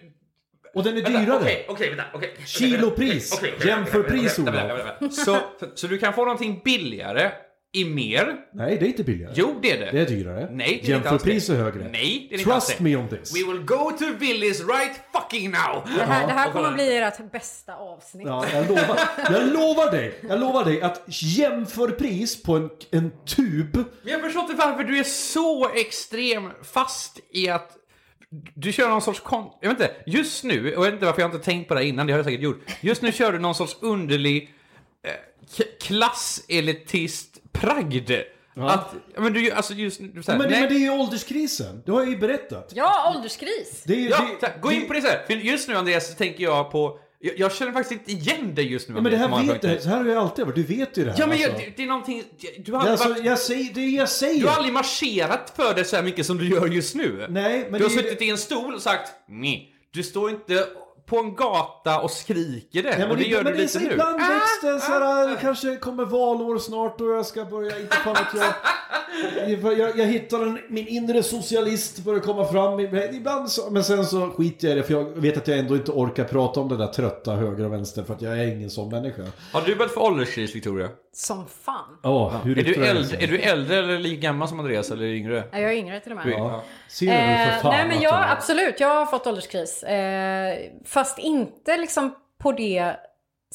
[0.76, 1.38] Och den är Vänta, dyrare.
[1.40, 2.36] Okej, okej, vänta, okej.
[2.46, 3.34] Kilopris.
[3.34, 4.12] Okej, okej, vänta, Olof.
[4.38, 5.10] vänta, vänta, vänta.
[5.16, 5.38] Så,
[5.76, 7.32] så du kan få någonting billigare
[7.72, 8.36] i mer?
[8.54, 9.34] Nej, det är inte billigare.
[9.36, 9.92] Jo, det är det.
[9.92, 10.50] Det är dyrare.
[10.52, 11.30] Nej, det är inte alls det.
[11.30, 11.90] pris är högre.
[11.92, 12.84] Nej, det är inte alls Trust det.
[12.84, 13.36] me on this.
[13.36, 15.84] We will go to Willys right fucking now!
[15.98, 18.28] Det här, det här kommer bli ert bästa avsnitt.
[18.28, 19.00] Ja, jag lovar,
[19.30, 23.76] jag lovar dig, jag lovar dig att jämför pris på en, en tub.
[23.76, 27.76] Men jag förstår inte varför du är så extrem fast i att
[28.56, 29.46] du kör någon sorts kon...
[29.62, 31.80] Jag vet inte, just nu, och jag vet inte varför jag inte tänkt på det
[31.80, 32.62] här innan, det har jag säkert gjort.
[32.82, 34.54] Just nu kör du någon sorts underlig
[35.82, 38.12] klasselitist pragd.
[38.56, 40.62] Att, ja, men du, alltså just du säger, Men, det- nej.
[40.62, 42.72] men det är ju ålderskrisen, det har jag ju berättat.
[42.76, 43.84] Ja, ålderskris!
[43.86, 45.24] Det är Ja, det, ta- gå in på det här.
[45.28, 47.00] För just nu Andreas så tänker jag på...
[47.20, 49.80] Jag, jag känner faktiskt inte igen dig just nu Ja, men det här vet du,
[49.82, 51.20] så här har jag alltid varit, du vet ju det här.
[51.20, 51.50] Ja men alltså.
[51.50, 52.24] jag, det, det är någonting...
[52.58, 53.26] Du har alltså, varit...
[53.26, 54.40] jag säger, det är jag säger.
[54.42, 57.26] Du har aldrig marscherat för det så här mycket som du gör just nu.
[57.30, 59.74] Nej, men du har det suttit i en stol och sagt nej.
[59.92, 60.68] Du står inte
[61.10, 62.90] på en gata och skriker det.
[62.90, 63.92] Ja, men och det det, gör men du det lite nu.
[63.92, 68.34] ibland växten så här, kanske kommer valår snart och jag ska börja, inte fan att
[69.48, 72.80] jag, jag, jag hittar en, min inre socialist börjar komma fram.
[72.80, 75.76] Ibland så, men sen så skiter jag i det för jag vet att jag ändå
[75.76, 78.70] inte orkar prata om det där trötta höger och vänster för att jag är ingen
[78.70, 79.24] sån människa.
[79.54, 80.90] Har du börjat få ålderskris Victoria?
[81.14, 81.98] Som fan.
[82.04, 85.44] Ja, hur Är du, äldre, är du äldre eller lika gammal som Andreas eller yngre?
[85.52, 86.28] Ja, Jag är yngre till och med.
[86.28, 86.64] Ja.
[86.88, 89.84] Ser du för Eh, fan nej men jag, absolut, jag har fått ålderskris.
[89.84, 92.96] Eh, fast inte liksom på det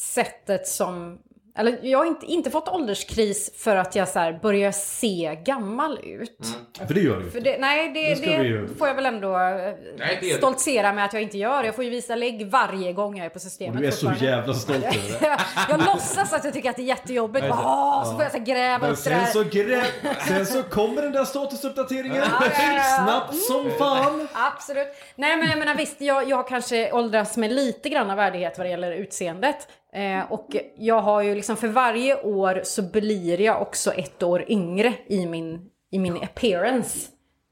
[0.01, 1.19] sättet som...
[1.57, 6.39] Eller jag har inte, inte fått ålderskris för att jag så börjar se gammal ut.
[6.87, 7.39] För det gör du ju.
[7.39, 11.21] det, nej, det, Det det, får jag väl ändå eh, Nej, stoltsera med att jag
[11.21, 11.63] inte gör.
[11.63, 13.79] Jag får ju visa lägg varje gång jag är på systemet.
[13.81, 15.37] Du är så jävla stolt över det.
[15.69, 17.49] jag låtsas att jag tycker att det är jättejobbigt.
[17.49, 19.85] Bara, Åh, så får jag så gräva upp det sen så, grä-
[20.27, 22.81] sen så kommer den där statusuppdateringen Ja, ja, ja.
[23.05, 24.27] snabbt som fan.
[24.33, 24.87] Absolut.
[25.15, 28.65] Nej men jag menar visst, jag, jag kanske åldrats med lite grann av värdighet vad
[28.67, 29.67] det gäller utseendet.
[29.95, 34.45] Eh, och jag har ju liksom för varje år så blir jag också ett år
[34.47, 37.09] yngre i min, i min appearance.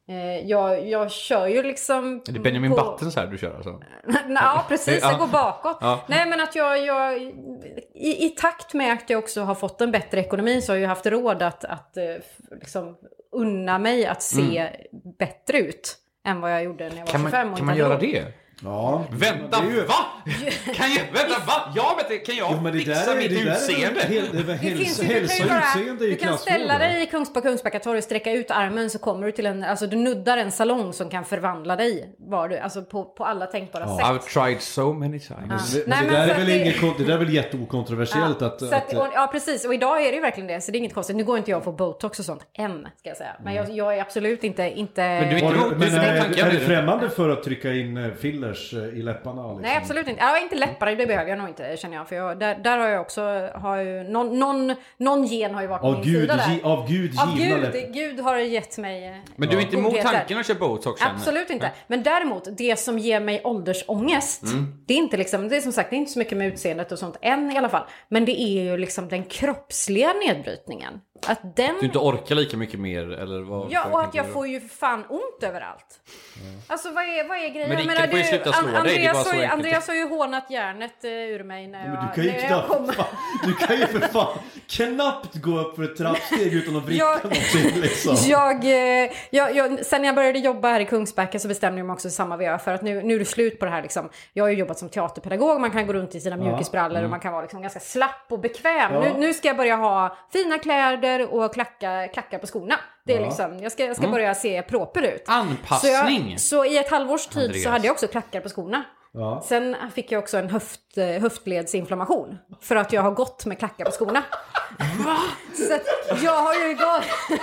[0.09, 2.21] Eh, jag, jag kör ju liksom...
[2.27, 3.79] Är det Benjamin på- Buttons här du kör alltså?
[4.29, 4.99] ja, precis.
[5.01, 5.11] Ja.
[5.11, 5.77] Jag går bakåt.
[5.81, 5.99] Ja.
[6.07, 7.21] Nej, men att jag, jag
[7.95, 10.89] i, i takt med att jag också har fått en bättre ekonomi så har jag
[10.89, 12.03] haft råd att, att eh,
[12.51, 12.97] liksom
[13.31, 14.69] unna mig att se
[15.19, 17.31] bättre ut än vad jag gjorde när jag var Mm.
[17.31, 18.33] Kan 25 man, och kan inte man göra det?
[18.63, 19.95] Ja, Vänta, det är ju- va?
[20.75, 21.71] Kan jag, vänta, va?
[21.75, 23.99] Ja, men det, kan jag Jo, men det där fixa är, mitt är utseende?
[23.99, 26.77] väl hel- det är Det finns hälsa, ju, du kan, bara, är du kan ställa
[26.77, 29.63] dig i Kungs, på Kungsbacka torg och sträcka ut armen så kommer du till en,
[29.63, 32.15] alltså du nuddar en salong som kan förvandla dig.
[32.19, 34.05] Var du, alltså på, på alla tänkbara sätt.
[34.05, 35.73] I've tried so many times.
[35.73, 37.33] Det, Nej, men det men där är att väl det- inget, det där är väl
[37.33, 38.59] jätteokontroversiellt att...
[38.59, 40.61] så att, att och, ja precis, och idag är det ju verkligen det.
[40.61, 41.15] Så det är inget konstigt.
[41.15, 43.35] Nu går inte jag att få botox och sånt än, ska jag säga.
[43.43, 44.63] Men jag, jag är absolut inte...
[44.63, 47.97] inte Men du är inte men är är, är du främmande för att trycka in
[47.97, 48.11] eh,
[48.55, 49.41] fillers eh, i läpparna?
[49.47, 49.61] Liksom?
[49.61, 50.21] Nej, absolut inte.
[50.21, 52.07] Ja, inte läppar, det behöver jag nog inte känner jag.
[52.09, 53.21] För jag, där, där har jag också,
[53.55, 56.53] har ju, någon, någon, någon gen har ju varit på Av min Gud, sida där.
[56.53, 57.93] gi, av Gud Av givna Gud, läppar.
[57.93, 61.01] Gud har gett mig eh, Men du är inte emot tanken att köra botox?
[61.01, 61.71] Absolut inte.
[61.87, 64.83] Men däremot, det som ger mig åldersångest, Mm.
[64.87, 66.91] det är inte liksom, det är som sagt, det är inte så mycket med utseendet
[66.91, 67.83] och sånt än i alla fall.
[68.09, 70.93] Men det är ju liksom den kroppsliga nedbrytningen.
[71.27, 71.75] Att den...
[71.79, 73.71] Du inte orkar lika mycket mer eller vad?
[73.71, 74.31] Ja, och att jag då?
[74.31, 75.99] får ju för fan ont överallt.
[76.67, 77.69] Alltså vad är, vad är grejen?
[77.69, 79.53] Men Jag Rickard får ju sluta slå dig, det är Andreas, så har ju, enkelt.
[79.53, 82.39] Andreas har ju hånat järnet eh, ur mig när jag, Men du kan ju när
[82.39, 82.87] jag knappt, kom.
[82.93, 83.05] fan,
[83.45, 84.37] du kan ju för fan
[84.69, 88.15] knappt gå upp för ett trappsteg utan att vricka Jag- någonting liksom.
[88.25, 91.93] Jag, eh, jag, jag, sen jag började jobba här i Kungsbacka så bestämde jag mig
[91.93, 94.09] också i samma veva för att nu, nu är det slut på det här liksom.
[94.33, 97.19] Jag har ju jobbat som teaterpedagog, man kan gå runt i sina mjukisbrallor och man
[97.19, 98.93] kan vara liksom ganska slapp och bekväm.
[98.93, 98.99] Ja.
[98.99, 102.75] Nu, nu ska jag börja ha fina kläder och klacka, klackar på skorna.
[103.05, 105.23] Det är liksom, jag ska, jag ska börja se proper ut.
[105.27, 106.39] Anpassning.
[106.39, 107.63] Så, jag, så i ett halvårs tid Andreas.
[107.63, 108.83] så hade jag också klackar på skorna.
[109.11, 109.43] Ja.
[109.45, 112.37] Sen fick jag också en höft, eh, höftledsinflammation.
[112.61, 114.23] För att jag har gått med klackar på skorna.
[115.53, 117.39] Så att jag har ju gått...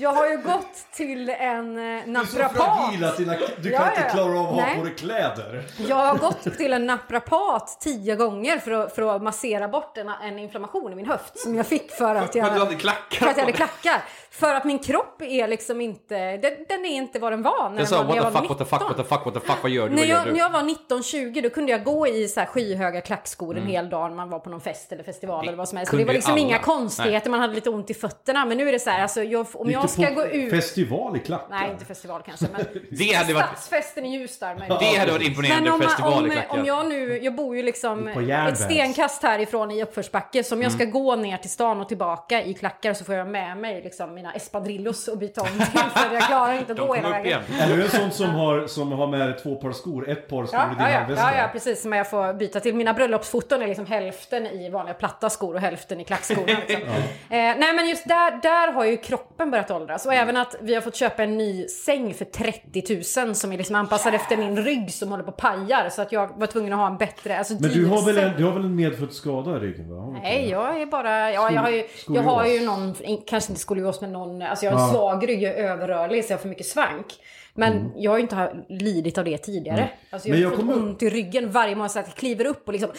[0.00, 2.56] Jag har ju gått till en eh, Du är så naprapat.
[2.56, 4.76] fragil att du kan ja, inte klara av att ha Nej.
[4.78, 5.64] på dig kläder.
[5.88, 10.08] Jag har gått till en naprapat tio gånger för att, för att massera bort en,
[10.08, 12.76] en inflammation i min höft som jag fick för att jag, För att du hade
[12.76, 14.02] klackar för att jag hade klackar.
[14.32, 17.78] För att min kropp är liksom inte, den, den är inte vad den var när
[17.78, 18.88] Jag sa var, när jag fuck, var what the fuck, 19.
[18.88, 21.42] what the fuck, what the fuck, vad gör du, När jag, när jag var 19-20
[21.42, 24.38] då kunde jag gå i så här skyhöga klackskor en hel dag när man var
[24.38, 25.90] på någon fest eller festival eller vad som helst.
[25.90, 26.40] Så det var liksom alla.
[26.40, 28.44] inga konstigheter, man hade lite ont i fötterna.
[28.44, 30.50] Men nu är det så här, alltså, jag, om Gick jag ska gå ut...
[30.50, 31.46] Festival i klackar?
[31.50, 33.58] Nej, inte festival kanske, men Det hade varit,
[34.00, 34.92] stadsfesten i Ljusdal möjligtvis.
[34.92, 36.58] det hade varit imponerande Men om, festival om, klackar.
[36.58, 40.44] om jag nu, jag bor ju liksom ett stenkast härifrån i uppförsbacke.
[40.44, 40.92] Så om jag ska Mm.
[40.92, 44.32] gå ner till stan och tillbaka i klackar så får jag med mig liksom mina
[44.32, 45.80] espadrillos och byta om till.
[45.94, 47.42] För jag klarar inte att gå hela vägen.
[47.60, 50.08] Är du en sån som har, som har med två par skor?
[50.10, 51.82] Ett par skor Ja, i din ja, ja, ja, ja, precis.
[51.82, 52.74] Som jag får byta till.
[52.74, 56.46] Mina bröllopsfoton är liksom hälften i vanliga platta skor och hälften i klackskorna.
[56.68, 56.82] Liksom.
[56.88, 60.06] eh, nej men just där, där har ju kroppen börjat åldras.
[60.06, 63.58] Och även att vi har fått köpa en ny säng för 30 000 som är
[63.58, 65.88] liksom anpassad efter min rygg som håller på att pajar.
[65.90, 68.36] Så att jag var tvungen att ha en bättre, alltså Men du har, väl en,
[68.36, 69.90] du har väl en medfödd skada i ryggen?
[69.96, 70.18] Va?
[70.22, 71.32] Nej, jag är bara...
[71.32, 72.94] Ja, jag har ju, jag har ju någon,
[73.26, 74.42] kanske inte skolios men någon...
[74.42, 74.92] Alltså jag har en Ja.
[74.92, 77.06] svag rygg, jag är överrörlig så jag har för mycket svank.
[77.54, 79.90] Men jag har ju inte lidit av det tidigare.
[80.10, 80.50] Alltså jag, Mm.
[80.50, 82.72] Men jag har kommer- ont i ryggen varje morgon så att jag kliver upp och
[82.72, 82.90] liksom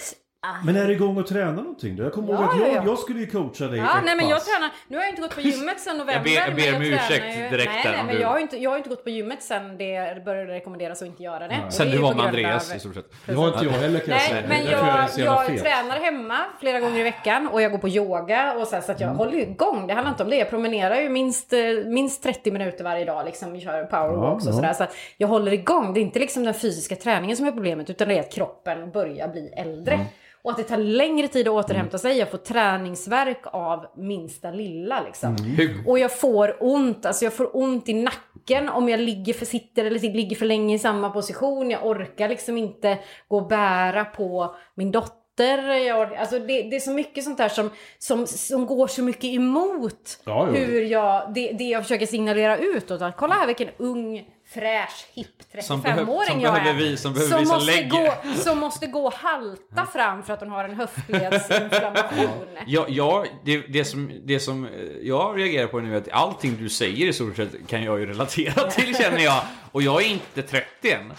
[0.66, 2.04] Men är du igång och tränar någonting då?
[2.04, 2.84] Jag kommer Ja, ihåg att ja, jag, ja.
[2.86, 4.48] jag skulle ju coacha dig Ja, ett nej men jag pass.
[4.48, 6.14] tränar, nu har jag inte gått på gymmet sedan november.
[6.14, 8.28] Jag ber- jag ber men om ursäkt ju- direkt Nej, där nej men du- jag
[8.28, 11.48] har, inte, jag har inte gått på gymmet sen det började rekommenderas att inte göra
[11.48, 11.58] det.
[11.70, 13.06] Sen det du var med Andreas av- i stort sett.
[13.26, 14.42] Det har inte jag heller kan jag säga.
[14.48, 17.90] Nej, men jag jag, jag tränar hemma flera gånger i veckan och jag går på
[17.90, 19.18] yoga och så, här, så att jag Mm.
[19.18, 19.88] håller igång.
[19.88, 20.36] Det handlar inte om det.
[20.36, 24.50] Jag promenerar ju minst, eh, minst 30 minuter varje dag, liksom, vi kör powerwalks Ja,
[24.52, 24.62] och ja.
[24.62, 24.74] sådär.
[24.74, 25.94] Så att jag håller igång.
[25.94, 28.92] Det är inte liksom den fysiska träningen som är problemet, utan det är att kroppen
[28.92, 30.00] börjar bli äldre.
[30.44, 30.44] Mm.
[30.44, 32.18] Och att det tar längre tid att återhämta sig.
[32.18, 35.36] Jag får träningsverk av minsta lilla liksom.
[35.36, 35.88] Mm.
[35.88, 39.86] Och jag får ont, alltså jag får ont i nacken om jag ligger för, sitter
[39.86, 41.72] eller ligger för länge i samma position.
[41.72, 45.68] Jag orkar liksom inte gå och bära på min dotter.
[45.74, 47.70] Jag, alltså det, det är så mycket sånt där som,
[48.00, 53.02] som, som går så mycket emot Ja, hur jag, det, det jag försöker signalera utåt.
[53.02, 55.28] Att kolla här vilken ung, fräsch, hipp
[55.62, 56.74] Som behöv- 35-åring som jag är.
[56.74, 60.64] vi- som visa måste gå, som måste gå och halta fram för att hon har
[60.64, 62.30] en höftledsinflammation.
[62.68, 64.72] Ja, ja det, det, som, det som eh,
[65.02, 68.06] jag reagerar på nu är att allting du säger i stort sett kan jag ju
[68.06, 69.42] relatera till känner jag.
[69.72, 71.14] Och jag är inte 30 än.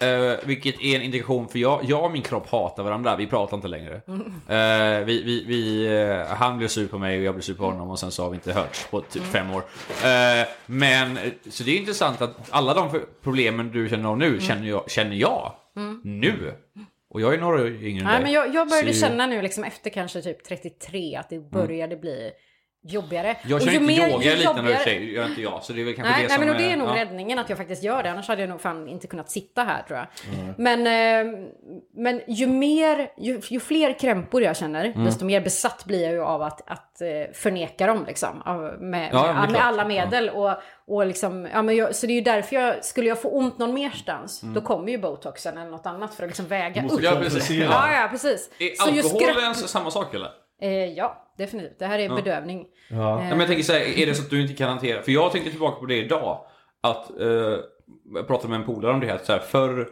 [0.00, 3.56] Eh, vilket är en indikation för jag, jag och min kropp hatar varandra, vi pratar
[3.56, 3.94] inte längre.
[4.48, 7.64] Eh, vi, vi, vi, eh, han blev sur på mig och jag blev sur på
[7.64, 9.62] honom och sen så har vi inte hörts på typ fem år.
[10.66, 11.18] Men,
[11.50, 15.16] så det är intressant att alla de problemen du känner av nu känner jag, känner
[15.16, 15.52] jag
[16.04, 16.52] nu.
[17.10, 18.22] Och jag är några yngre än Nej, dig.
[18.22, 21.96] men jag, jag började Så- känna nu liksom efter kanske typ 33 att det började
[21.96, 22.30] bli
[22.86, 23.26] jobbigare.
[23.28, 23.36] Mm.
[23.42, 24.62] Jag Och känner ju inte mer- yoga ju lite när
[25.00, 25.62] du gör inte jag.
[25.62, 26.46] Så det är väl kanske Nej, det nej som...
[26.46, 26.94] men och det är nog ja.
[26.96, 28.10] räddningen att jag faktiskt gör det.
[28.10, 30.06] Annars hade jag nog fan inte kunnat sitta här tror jag.
[30.58, 31.38] Men, eh,
[31.94, 35.04] men ju mer, ju, ju fler krämpor jag känner, Mm.
[35.04, 38.42] desto mer besatt blir jag ju av att, att eh, förneka dem liksom.
[38.42, 40.30] Av, med, Ja, med, med alla medel.
[40.30, 40.50] Och,
[40.86, 43.58] och liksom, ja, men jag, så det är ju därför jag, skulle jag få ont
[43.58, 44.54] någon merstans, Mm.
[44.54, 47.02] då kommer ju botoxen eller något annat för att liksom väga upp.
[47.02, 47.50] Ja, precis.
[47.50, 48.50] Ja, ja, precis.
[48.58, 50.28] Är Så alkoholen skratt- samma sak eller?
[50.64, 51.78] Eh, ja, definitivt.
[51.78, 52.66] Det här är bedövning.
[52.90, 52.96] Ja.
[52.96, 55.02] Ja, men jag tänker så här, är det så att du inte kan hantera...
[55.02, 56.44] För jag tänkte tillbaka på det idag.
[56.82, 57.26] Att, eh,
[58.14, 59.88] jag pratade med en polare om det här, så här förr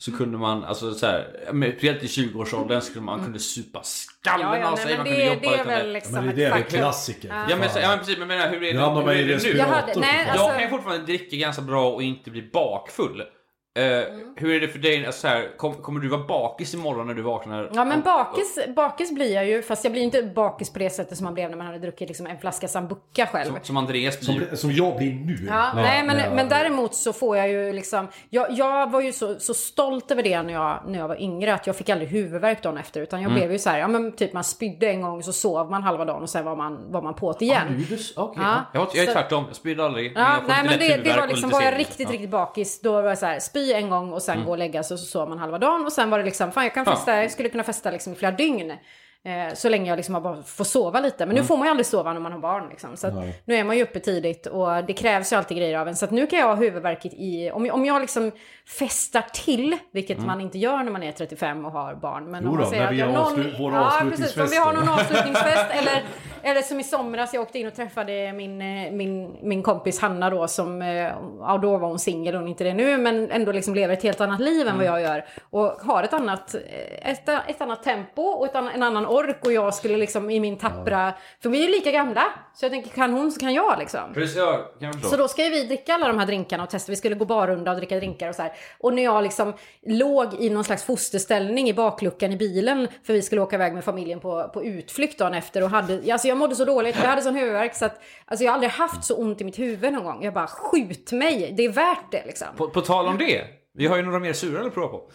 [0.00, 3.80] så kunde man, alltså så här, ja, speciellt i 20-årsåldern så kunde man kunde supa
[3.82, 5.86] skallen Ja, ja, av nej, sig, men man det, kunde jobba det är utan väl
[5.86, 5.92] det.
[5.92, 6.78] liksom Men det är det, faktum.
[6.78, 7.28] klassiker.
[7.50, 9.42] Ja men, så, ja men precis, men menar, hur är det, man hur är det
[9.44, 9.56] nu?
[9.56, 13.22] Jag hade- nej, alltså- Jag kan ju fortfarande dricka ganska bra och inte bli bakfull.
[13.78, 14.46] Eh, Mm.
[14.46, 15.06] Hur är det för dig?
[15.06, 17.70] Alltså, så här, kom, kommer du vara bakis imorgon när du vaknar?
[17.74, 21.16] Ja men bakis, bakis blir jag ju, fast jag blir inte bakis på det sättet
[21.18, 23.50] som man blev när man hade druckit liksom en flaska sambuca själv.
[23.50, 24.54] Som, som Andreas Som, blir.
[24.56, 25.46] som jag blir nu.
[25.48, 26.34] Ja, nej, men, ja.
[26.34, 28.08] men däremot så får jag ju liksom...
[28.30, 31.54] Jag, jag var ju så, så stolt över det när jag, när jag var yngre
[31.54, 33.00] att jag fick aldrig huvudvärk dagen efter.
[33.00, 33.30] Utan Mm.
[33.32, 35.82] jag blev ju så här, ja men typ man spydde en gång så sov man
[35.82, 37.84] halva dagen och sen var man, var man på det igen.
[37.88, 38.44] Du, okay.
[38.44, 40.12] Ja, jag, har- jag är tvärtom, jag spydde aldrig.
[40.16, 42.04] Ja, jag får nej men det, det var liksom, var jag riktigt, Ja.
[42.04, 42.12] Mm.
[42.12, 44.82] riktigt bakis, då var jag så här, spy en gång och sen gå och lägga
[44.82, 45.84] sig och så sov man halva dagen.
[45.84, 46.92] Och sen var det liksom, fan jag kan Ja.
[46.96, 48.72] festa, jag skulle kunna festa liksom i flera dygn.
[49.28, 51.26] Eh, så länge jag liksom bara får sova lite.
[51.26, 51.46] Men nu Mm.
[51.46, 52.68] får man ju aldrig sova när man har barn.
[52.70, 52.96] Liksom.
[52.96, 55.96] Så nu är man ju uppe tidigt och det krävs ju alltid grejer av en.
[55.96, 58.32] Så nu kan jag ha huvudvärk i, om, jag- om jag liksom
[58.66, 60.26] festar till, vilket Mm.
[60.26, 62.30] man inte gör när man är 35 och har barn.
[62.30, 64.46] Men Jo om man då, säger när vi har någon, avslut- våra ja, precis, om
[64.50, 65.50] vi har någon avslutningsfester.
[65.50, 66.02] avslutningsfest eller,
[66.42, 70.30] eller som i somras, jag åkte in och träffade min, eh, min, min kompis Hanna
[70.30, 70.88] då som, eh,
[71.40, 74.02] ja då var hon singel, hon är inte det nu, men ändå liksom lever ett
[74.02, 75.24] helt annat liv än vad jag gör.
[75.50, 76.54] Och har ett annat,
[77.02, 80.40] ett, ett annat tempo och ett, annan- en annan ork och jag skulle liksom i
[80.40, 83.54] min tappra, för vi är ju lika gamla, så jag tänker kan hon så kan
[83.54, 84.14] jag liksom.
[84.14, 85.04] Precis, ja, kan jag.
[85.10, 86.92] Så då ska ju vi dricka alla de här drinkarna och testa.
[86.92, 88.52] Vi skulle gå barrunda och dricka drinkar och så här.
[88.78, 93.22] Och när jag liksom låg i någon slags fosterställning i bakluckan i bilen för vi
[93.22, 96.56] skulle åka iväg med familjen på, på utflykt dagen efter och hade, alltså jag mådde
[96.56, 99.40] så dåligt, jag hade sån huvudvärk så att alltså jag har aldrig haft så ont
[99.40, 100.24] i mitt huvud någon gång.
[100.24, 102.48] Jag bara skjut mig, det är värt det liksom.
[102.56, 103.44] På, på tal om det,
[103.74, 105.10] vi har ju några mer surare att prova på.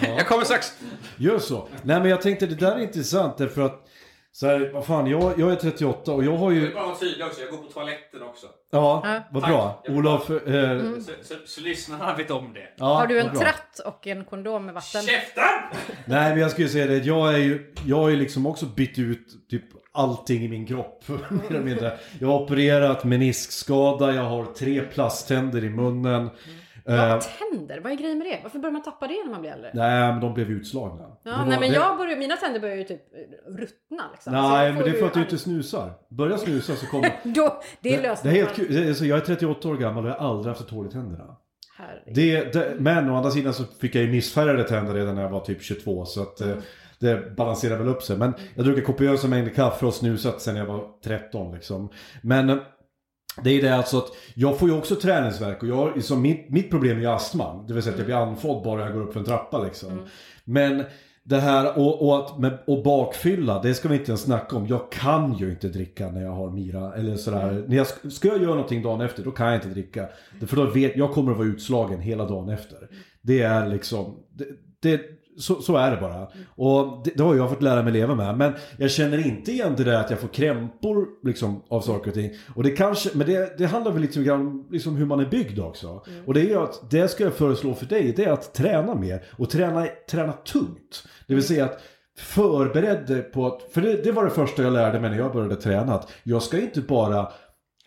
[0.00, 0.72] Jag kommer strax.
[1.16, 1.68] Gör så.
[1.82, 3.84] Nej men jag tänkte det där är intressant därför att
[4.32, 6.74] så här, vad fan, jag, jag är 38 och jag har ju...
[6.74, 8.46] bara vara tydlig också, jag går på toaletten också.
[8.72, 9.20] Ja, Ja.
[9.32, 9.82] vad bra.
[9.88, 10.30] Olof...
[10.30, 12.68] Eh, Så, så, så lyssnarna vet om det.
[12.76, 15.02] ja, Har du en tratt och en kondom med vatten?
[15.02, 15.44] Käften!
[16.04, 18.98] Nej men jag skulle säga det, jag är ju, jag har ju liksom också bytt
[18.98, 21.04] ut typ allting i min kropp.
[21.08, 21.98] mer eller mindre.
[22.20, 26.30] Jag har opererat meniskskada, jag har tre plasttänder i munnen.
[26.88, 28.40] Eh, Tänder, vad är grejen med det?
[28.42, 29.70] Varför börjar man tappa det när man blir äldre?
[29.74, 31.04] nej men de blev utslagna.
[31.22, 33.02] Ja, var- nej men det- jag börjar, mina tänder börjar ju typ
[33.46, 34.32] ruttna liksom.
[34.32, 35.92] Så Nej men det är för att du inte snusar.
[36.08, 37.10] Börja snusa så kommer...
[37.34, 38.22] Då, det är löst.
[38.22, 38.66] det är helt kul.
[38.74, 40.86] Det är så jag är 38 år gammal och jag har aldrig haft ett hål
[40.86, 41.36] i tänderna.
[42.14, 45.30] Det, det, men å andra sidan så fick jag ju missfärgade tänder redan när jag
[45.30, 46.54] var typ 22 så att eh,
[46.98, 48.16] det balanserar väl upp sig.
[48.18, 51.88] Men jag druckit kopiösa mängder kaffe och snusat sen jag var 13 liksom.
[52.22, 52.56] Men eh,
[53.44, 56.70] det är det alltså att jag får ju också träningsverk och jag, som mitt, mitt
[56.70, 57.64] problem är ju astma.
[57.68, 60.00] Det vill säga att jag blir andfådd bara jag går upp för en trappa liksom.
[60.44, 60.84] Men
[61.24, 64.66] det här och, och, att, med, och bakfylla, det ska vi inte ens snacka om.
[64.66, 66.94] Jag kan ju inte dricka när jag har Mira.
[66.94, 67.64] Eller sådär.
[67.68, 70.08] När jag, sk- ska jag göra någonting dagen efter, då kan jag inte dricka.
[70.46, 72.78] För då vet jag kommer att vara utslagen hela dagen efter.
[73.22, 74.44] Det är liksom, det,
[74.80, 75.00] det,
[75.38, 76.28] så, så är det bara.
[76.56, 78.38] Och det, det har jag fått lära mig leva med.
[78.38, 82.14] Men jag känner inte igen det där att jag får krämpor liksom, av saker och
[82.14, 82.30] ting.
[82.54, 85.26] Och det kanske, men det, det handlar väl lite grann om liksom hur man är
[85.26, 86.02] byggd också.
[86.26, 88.94] Och det är ju att, det ska jag föreslå för dig, det är att träna
[88.94, 89.24] mer.
[89.36, 91.04] Och träna, träna tungt.
[91.26, 91.80] Det vill säga att
[92.18, 95.32] förbered dig på att, för det, det var det första jag lärde mig när jag
[95.32, 95.94] började träna.
[95.94, 97.32] Att jag ska inte bara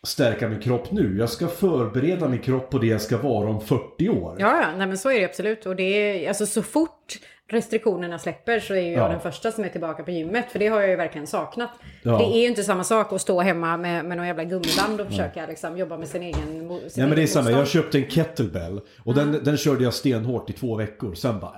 [0.08, 1.18] stärka min kropp nu.
[1.18, 4.36] Jag ska förbereda min kropp på det jag ska vara om 40 år.
[4.40, 5.66] Ja, ja, nej men så är det absolut.
[5.66, 7.20] Och det är, alltså så fort
[7.52, 9.08] restriktionerna släpper så är ju jag Ja.
[9.08, 10.52] den första som är tillbaka på gymmet.
[10.52, 11.70] För det har jag ju verkligen saknat.
[12.04, 12.18] Ja.
[12.18, 15.08] Det är ju inte samma sak att stå hemma med, med någon jävla gummiband och
[15.08, 18.10] försöka liksom, jobba med sin egen sin Ja men det är samma, jag köpte en
[18.10, 21.14] kettlebell och den, den körde jag stenhårt i två veckor.
[21.14, 21.56] Sen bara,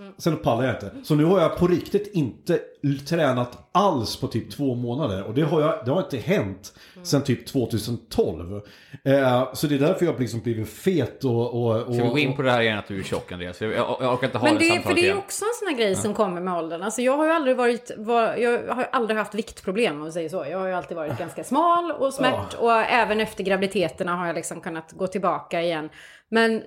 [0.00, 0.12] nej.
[0.18, 0.90] Sen pallade jag inte.
[1.02, 2.60] Så nu har jag på riktigt inte
[3.08, 5.22] tränat alls på typ två månader.
[5.22, 6.72] Och det har, jag, det har inte hänt
[7.02, 8.60] sen typ 2012.
[9.04, 11.54] Eh, så det är därför jag liksom blivit fet och...
[11.54, 13.60] och, och Ska vi gå in på det här igen att du är tjock Andreas?
[13.60, 15.18] Jag, jag, jag orkar inte ha Men det, det, för det är igen.
[15.18, 16.82] också en sån här grej som kommer med åldern.
[16.82, 20.28] Alltså jag har ju aldrig varit, var, jag har aldrig haft viktproblem om vi säger
[20.28, 20.46] så.
[20.50, 24.34] Jag har ju alltid varit ganska smal och smärt och även efter graviditeterna har jag
[24.34, 25.90] liksom kunnat gå tillbaka igen.
[26.30, 26.62] Men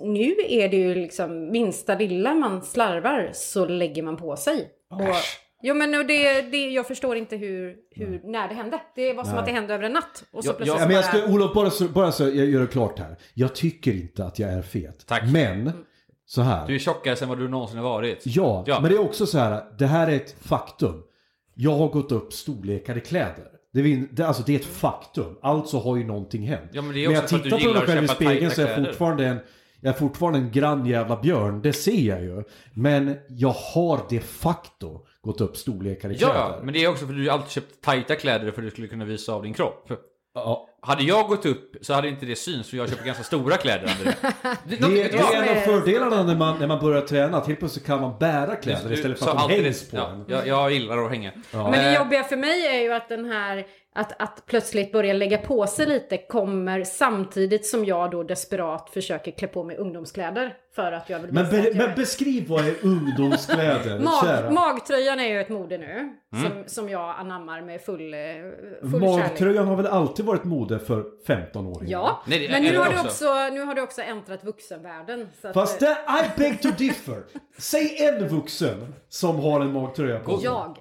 [0.00, 4.68] nu är det ju liksom minsta lilla man slarvar så lägger man på sig.
[4.90, 5.00] Och,
[5.62, 8.80] jo men och det, det, jag förstår inte hur, hur, när det hände.
[8.94, 10.24] Det var som att det hände över en natt.
[10.32, 12.34] Och så Jag- plötsligt Ja, men jag bara- ska, Olof, bara så, bara så jag
[12.46, 13.16] gör det klart här.
[13.34, 15.06] Jag tycker inte att jag är fet.
[15.06, 15.22] Tack.
[15.32, 15.72] Men,
[16.26, 16.66] så här.
[16.66, 18.22] Du är tjockare än vad du någonsin har varit.
[18.26, 18.80] Ja, Ja.
[18.80, 19.64] men det är också så här.
[19.78, 21.02] Det här är ett faktum.
[21.54, 23.46] Jag har gått upp storlekar i kläder.
[23.72, 25.38] Det, är, det, alltså, det är ett faktum.
[25.42, 26.70] Alltså har ju någonting hänt.
[26.72, 29.38] Ja, men är jag tittar på mig själv i spegeln så är jag fortfarande en
[29.80, 32.42] jag är fortfarande en grann jävla björn, det ser jag ju.
[32.74, 36.34] Men jag har de facto gått upp storlekar i kläder.
[36.34, 38.70] Ja, men det är också för att du alltid köpt tajta kläder för att du
[38.70, 39.90] skulle kunna visa av din kropp.
[40.44, 43.56] Ja, Hade jag gått upp så hade inte det syns för jag köper ganska stora
[43.56, 43.90] kläder.
[44.64, 47.36] Det, Det, det är en av fördelarna när man, när man börjar träna.
[47.38, 49.90] Att helt plötsligt kan man bära kläder Du istället för att de hängs det.
[49.90, 50.24] på ja, en.
[50.28, 51.32] jag, jag gillar att hänga.
[51.52, 55.12] Men det Eh, jobbiga för mig är ju att den här att, att plötsligt börja
[55.12, 60.54] lägga på sig lite kommer samtidigt som jag då desperat försöker klä på mig ungdomskläder
[60.74, 64.50] för att jag vill Men, att be, jag men beskriv vad är ungdomskläder, Mag, kära.
[64.50, 66.50] magtröjan är ju ett mode nu Mm.
[66.50, 68.20] som, som jag anammar med full, eh,
[68.80, 69.00] full kärlek.
[69.02, 73.04] Magtröjan har väl alltid varit mode för 15 år Ja, Nej, men nu har, också.
[73.06, 75.28] också, nu har det också äntrat vuxenvärlden.
[75.42, 77.22] Så att, Fast eh, det, I beg to differ.
[77.58, 80.44] Säg en vuxen som har en magtröja på sig.
[80.44, 80.78] jag.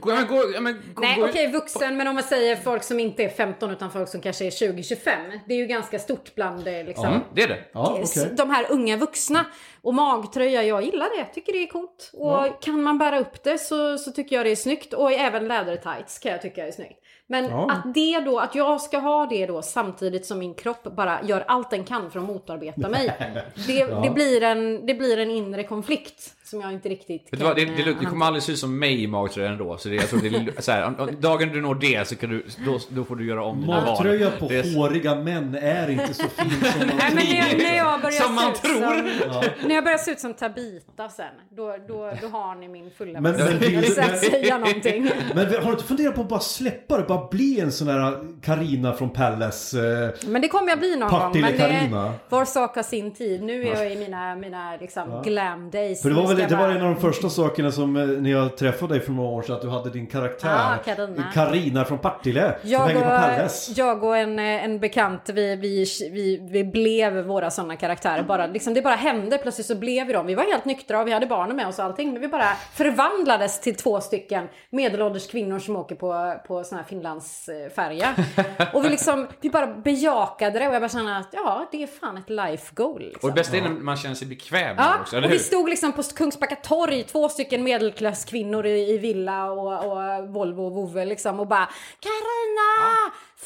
[0.00, 3.00] Gå, men gå, ja, men gå, Nej okej vuxen men om man säger folk som
[3.00, 5.40] inte är 15 utan folk som kanske är 20-25.
[5.46, 7.58] Det är ju ganska stort bland eh, liksom, Mm, det är det.
[7.72, 8.30] Ja, okej.
[8.36, 9.44] de här unga vuxna.
[9.82, 11.24] Och magtröja, jag gillar det.
[11.24, 12.10] Tycker det är coolt.
[12.14, 14.92] Och kan man bära upp det så, så tycker jag det är snyggt.
[14.94, 16.98] Och även lädertights kan jag tycka är snyggt.
[17.26, 17.70] Men Ja.
[17.70, 21.44] att det då, att jag ska ha det då samtidigt som min kropp bara gör
[21.48, 23.12] allt den kan för att motarbeta mig.
[23.66, 27.46] Det, det, blir, en, det blir en inre konflikt som jag inte riktigt Vet du
[27.46, 29.76] vad, det, det, eh, det kommer aldrig se ut som mig i magtröjan ändå.
[29.78, 32.44] Så det, jag tror det är så här, dagen du når det så kan du,
[32.66, 33.84] då, då får du göra om dina.
[33.84, 37.58] Magtröja på Det är- håriga män är inte så fin som man Nej, tror.
[37.58, 39.32] när, när jag börjar Som man se ut tror.
[39.32, 42.90] Som, När jag börjar se ut som Tabita sen, då, då, då har ni min
[42.90, 45.10] fulla Men- men vill Jag du- men- säga någonting.
[45.34, 47.02] Men har du inte funderat på att bara släppa det?
[47.02, 49.78] Bara bli en sån där Karina från Palace.
[49.78, 51.68] Eh, Men det kommer jag bli någon Partille gång.
[51.90, 53.42] Men det var sak har sin tid.
[53.42, 56.02] Nu är jag i mina, mina liksom glam days.
[56.02, 58.30] för det var, väl, ska det var en av de första sakerna som eh, när
[58.30, 59.54] jag träffade dig för några år sedan.
[59.54, 60.48] Att du hade din karaktär.
[60.50, 61.24] Ah, Carina.
[61.34, 62.54] Carina från Partille.
[62.60, 63.72] som jag hänger på och, Palace.
[63.76, 68.22] jag och en, eh, en bekant, vi, vi, vi, vi blev våra sådana karaktärer.
[68.22, 70.26] Bara, liksom, det bara hände, plötsligt så blev vi dem.
[70.26, 72.12] Vi var helt nyktra och vi hade barnen med oss och allting.
[72.12, 76.84] Men vi bara förvandlades till två stycken medelålders kvinnor som åker på, på sån här
[76.84, 78.14] Finlandsfärja.
[78.72, 81.86] och vi, liksom, vi bara bejakade det och jag bara kände att ja, det är
[81.86, 83.00] fan ett life goal.
[83.00, 83.30] Liksom.
[83.30, 85.36] Och det bästa är när man känner sig bekväm Ja, det också, eller och vi
[85.36, 85.44] hur?
[85.44, 90.72] stod liksom på Kungsbacka torg, två stycken medelklasskvinnor i, i villa och, och Volvo och
[90.72, 91.68] vovve liksom och bara
[92.06, 92.68] Carina!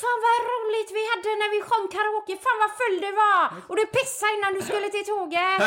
[0.01, 3.45] Fan vad roligt vi hade när vi sjöng karaoke, fan vad full du var!
[3.69, 5.61] Och du pissade innan du skulle till tåget!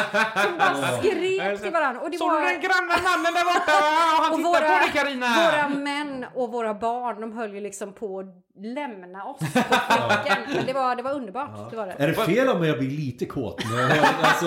[0.43, 2.01] Vi bara skrek till varandra.
[2.01, 2.61] Och det Såg du den var...
[2.65, 3.77] granne mannen där borta?
[4.23, 5.27] Han tittar våra, på dig Carina!
[5.45, 10.37] våra män och våra barn, de höll ju liksom på att lämna oss på fläcken.
[10.55, 11.93] Men det var, det var underbart, det var det.
[11.93, 13.61] Är det fel om jag blir lite kåt?
[13.89, 14.45] jag alltså,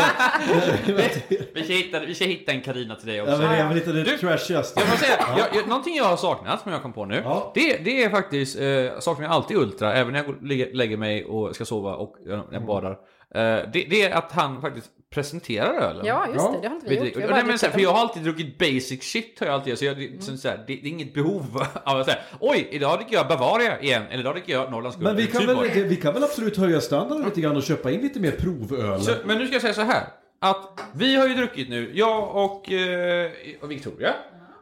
[1.55, 3.33] Vi ska hitta, vi ska hitta en Carina till dig också.
[3.33, 4.81] jag vill, jag vill inte det trashigaste.
[4.81, 7.21] Jag säga, jag, jag, någonting jag har saknat som jag kom på nu.
[7.25, 7.53] Ja.
[7.55, 10.97] Det, det är faktiskt eh, saker jag alltid ultra, även när jag går- lägger, lägger
[10.97, 12.97] mig och ska sova och när jag badar.
[13.35, 16.07] Eh, det, det är att han faktiskt presenterar ölen.
[16.07, 16.53] Ja, just Ja.
[16.53, 16.61] det.
[16.63, 17.17] Det har inte vi Vet gjort.
[17.17, 19.41] Vi och har nej, men så här, druckit för jag har alltid druckit basic shit
[19.41, 21.97] har jag alltid så jag, det, så, så här, det, det är inget behov av
[22.01, 25.27] att säga Oj, idag dricker jag Bavaria igen, eller idag dricker jag Norrlands Men vi
[25.27, 28.31] kan, väl, vi kan väl absolut höja standarden lite grann och köpa in lite mer
[28.31, 29.01] provöl.
[29.01, 30.05] Så, men nu ska jag säga så här.
[30.39, 34.15] Att vi har ju druckit nu, jag och, eh, och Victoria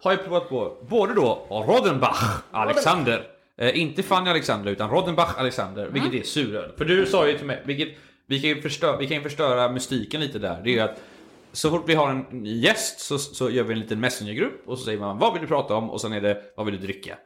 [0.02, 3.26] har ju provat på både då Rodenbach Alexander.
[3.56, 6.72] Eh, inte Fanny Alexander utan Rodenbach Alexander, vilket är suröl.
[6.78, 7.88] För du sa ju till mig, vilket
[8.28, 10.60] vi kan ju förstöra, vi kan förstöra mystiken lite där.
[10.64, 11.00] Det är ju att
[11.52, 14.84] så fort vi har en gäst så, så gör vi en liten messengergrupp och så
[14.84, 17.16] säger man vad vill du prata om och sen är det vad vill du dricka.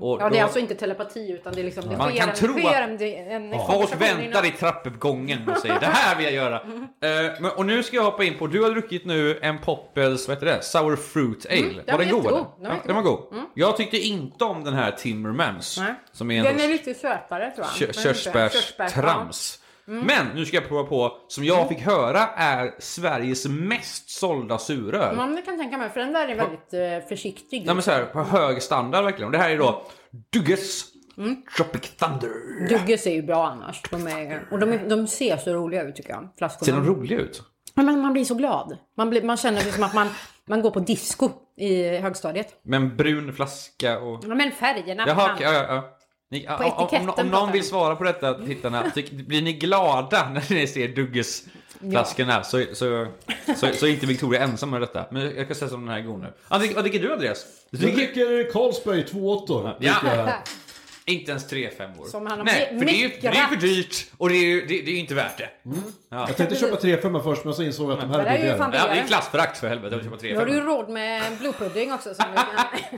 [0.00, 1.88] Och Ja, det är då- alltså inte telepati utan det är liksom...
[1.88, 5.48] Det Man sker kan en, tro sker att- en, en Folk konversation väntar i trappuppgången
[5.50, 6.60] och säger det här vill jag göra.
[7.02, 10.28] Eh, men, och nu ska jag hoppa in på, du har druckit nu en Poppels,
[10.28, 10.62] vad heter det?
[10.62, 11.60] Sour Fruit Ale.
[11.60, 12.36] den var var den god eller?
[12.36, 13.20] Den var Ja, den var god.
[13.54, 15.78] Jag tyckte inte om den här Timmermans.
[15.80, 15.94] Nej.
[16.12, 17.94] Som är en Den är lite sötare tror jag.
[17.94, 19.28] kö- Men
[19.86, 20.06] körsbärstrams.
[20.06, 25.14] Men nu ska jag prova på, som jag fick höra är Sveriges mest sålda suröl.
[25.16, 27.66] Ja, men det kan jag tänka mig, för den där är väldigt eh, försiktig.
[27.66, 29.26] Nej men såhär, på hög standard verkligen.
[29.26, 29.82] Och det här är då
[30.30, 31.42] Dugges Mm.
[31.56, 32.30] Tropic Thunder.
[32.68, 33.82] Dugges är ju bra annars.
[33.90, 36.66] De, är, och de, de ser så roliga ut tycker jag, flaskorna.
[36.66, 37.42] Ser de roliga ut?
[37.74, 38.78] Ja, men man blir så glad.
[38.96, 40.08] Man, blir, man känner det som att man,
[40.48, 42.60] man går på disco i högstadiet.
[42.62, 44.24] Med en brun flaska och...
[44.28, 45.04] Ja, men färgerna.
[45.06, 45.96] Jaha, okej, ja, ja, ja.
[46.32, 47.58] Ni, På om, om, om någon vi.
[47.58, 51.44] vill svara på detta, tittarna, blir ni glada när ni ser Dugges
[51.90, 53.06] flaskorna så, så,
[53.56, 55.06] så, så är inte Victoria ensam med detta.
[55.10, 56.32] Men jag kan säga som den här är god nu.
[56.48, 57.46] Vad dricker du Andreas?
[57.70, 59.74] Du Jag dricker dricker Carlsberg 2,8.
[59.78, 59.92] Ja.
[60.00, 60.32] Dricker jag.
[61.14, 62.06] inte ens 3 femmor.
[62.06, 64.34] Som han har Nej, för det är ju för, det är för dyrt och det
[64.34, 65.50] är ju det, det är inte värt det.
[65.62, 65.72] Ja.
[66.08, 68.70] Jag tänkte köpa 3,5 först men så insåg jag att de här Det är billigare.
[68.72, 71.22] Ja, det är klassförakt för helvete att köpa 3 Nu har du ju råd med
[71.40, 72.24] blodpudding också som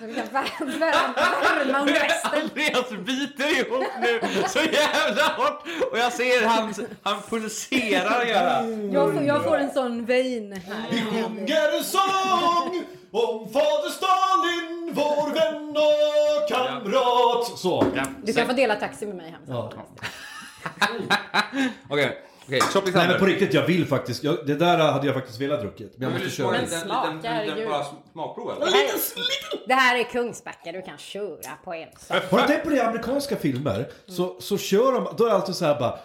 [0.00, 0.24] vi kan,
[0.66, 2.30] vi värma under västen.
[2.42, 8.66] Andreas biter ihop nu så jävla hårt och jag ser han, han pulserar göra.
[8.92, 10.88] Jag får, jag får en sån vein här.
[10.90, 17.58] Sjunger en sång om fader Stalin, vår vän och kamrat.
[17.58, 17.86] Så.
[17.96, 19.40] Ja, Du kan få dela taxi med mig hem.
[19.48, 19.72] Ja.
[21.88, 22.60] Okej, okej.
[22.60, 24.24] Tropic Nej men på riktigt, jag vill faktiskt.
[24.24, 25.94] Jag, det där hade jag faktiskt velat druckit.
[25.98, 26.56] Men jag måste köra.
[26.56, 27.68] en liten, smak, liten, liten, herregud.
[27.68, 28.66] bara smakprov eller?
[28.66, 28.88] Det här,
[29.66, 32.22] det här är Kungsbacka, du kan köra på en sak.
[32.30, 33.86] Har du tänkt på det i amerikanska filmer?
[34.06, 35.98] Så, så kör de, då är det alltid så här bara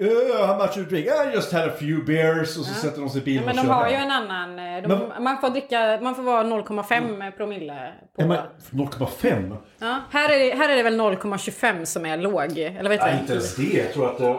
[0.00, 1.06] "Uh, How much you drink?
[1.06, 3.64] I just had a few beers och så sätter de sig i bilen Men och
[3.64, 4.58] de har ju en annan...
[4.58, 8.22] eh, De, man får dricka, man får vara 0,5 promille på...
[8.22, 8.38] Ja, men
[8.70, 9.56] 0,5?
[9.78, 12.58] Ja, här, är det, här är det väl 0,25 som är låg.
[12.58, 13.20] Eller vad heter Nej, det?
[13.20, 13.62] inte ens det.
[13.78, 14.36] Jag tror att det...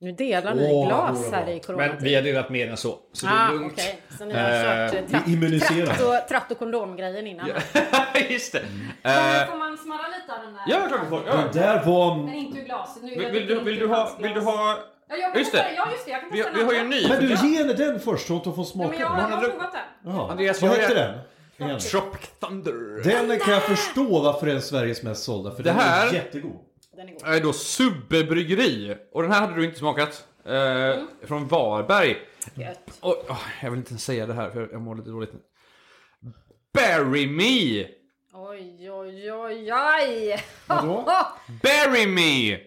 [0.00, 1.86] Nu delar ni Åh, glas här i corona.
[1.86, 2.98] Men vi har delat mer än så.
[3.12, 3.72] Så det Ah, är lugnt.
[3.72, 3.98] okej.
[4.18, 5.86] Så ni har kört eh, vi tratt, immuniserar.
[5.86, 7.48] tratt, och, tratt och kondomgrejen innan.
[8.30, 8.62] Just det.
[9.02, 10.62] Här Eh, får man smarra lite av den där.
[10.66, 11.22] ja, klart får.
[11.26, 11.44] Ja.
[11.52, 12.16] Det där var...
[12.16, 13.02] Men inte ur glaset.
[13.02, 14.78] Nu Vill, vill, du, vill, du ha, vill du ha...
[15.08, 15.66] Ja, jag kan Just det.
[15.76, 16.10] Ja, just det.
[16.10, 17.08] Jag kan Vi, vi har ju en ny.
[17.08, 18.88] Men du, ge henne den först så hon får Nej, smaka.
[18.90, 20.12] men jag, jag har provat den.
[20.12, 20.30] Jaha.
[20.30, 21.18] Andreas, Vad jag har hette den?
[21.68, 21.78] Igen.
[21.80, 23.04] Tropic Thunder.
[23.28, 25.50] Den kan jag förstå varför den är Sveriges mest sålda.
[25.50, 26.56] För Det den här- är jättegod.
[26.96, 27.22] Den är god.
[27.24, 28.96] är då Subbebryggeri.
[29.12, 30.26] Och den här hade du inte smakat.
[30.44, 32.16] Eh, Från Varberg.
[32.54, 32.98] Gött.
[33.00, 35.32] Och, åh, jag vill inte ens säga det här för jag mår lite dåligt.
[36.72, 37.86] Bury me!
[38.32, 40.42] Oj, oj, oj, oj.
[40.66, 41.08] Vadå?
[41.62, 42.58] Bury me!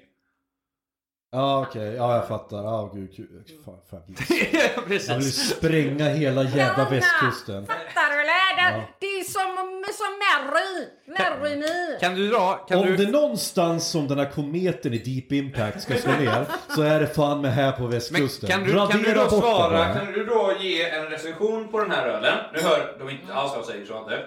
[1.32, 2.58] Ja okej, ja jag fattar.
[2.58, 3.46] Ja gud, gud.
[3.66, 4.16] Fan, fan.
[4.76, 7.68] Jag vill spränga hela jävla västkusten.
[7.68, 8.80] Fattar du eller?
[8.80, 10.88] Det, det är som, som Mary.
[11.08, 12.00] Mary me.
[12.00, 12.54] Kan du dra?
[12.54, 12.96] Kan Om du...
[12.96, 17.08] det någonstans som den här kometen i Deep Impact ska slå ner så är det
[17.08, 18.50] fan med här på Men västkusten.
[18.50, 19.94] kan du, kan du då svara, bara.
[19.94, 22.38] kan du då ge en recension på den här ölen?
[22.54, 24.24] Nu hör de inte alls vad jag säger, jag inte.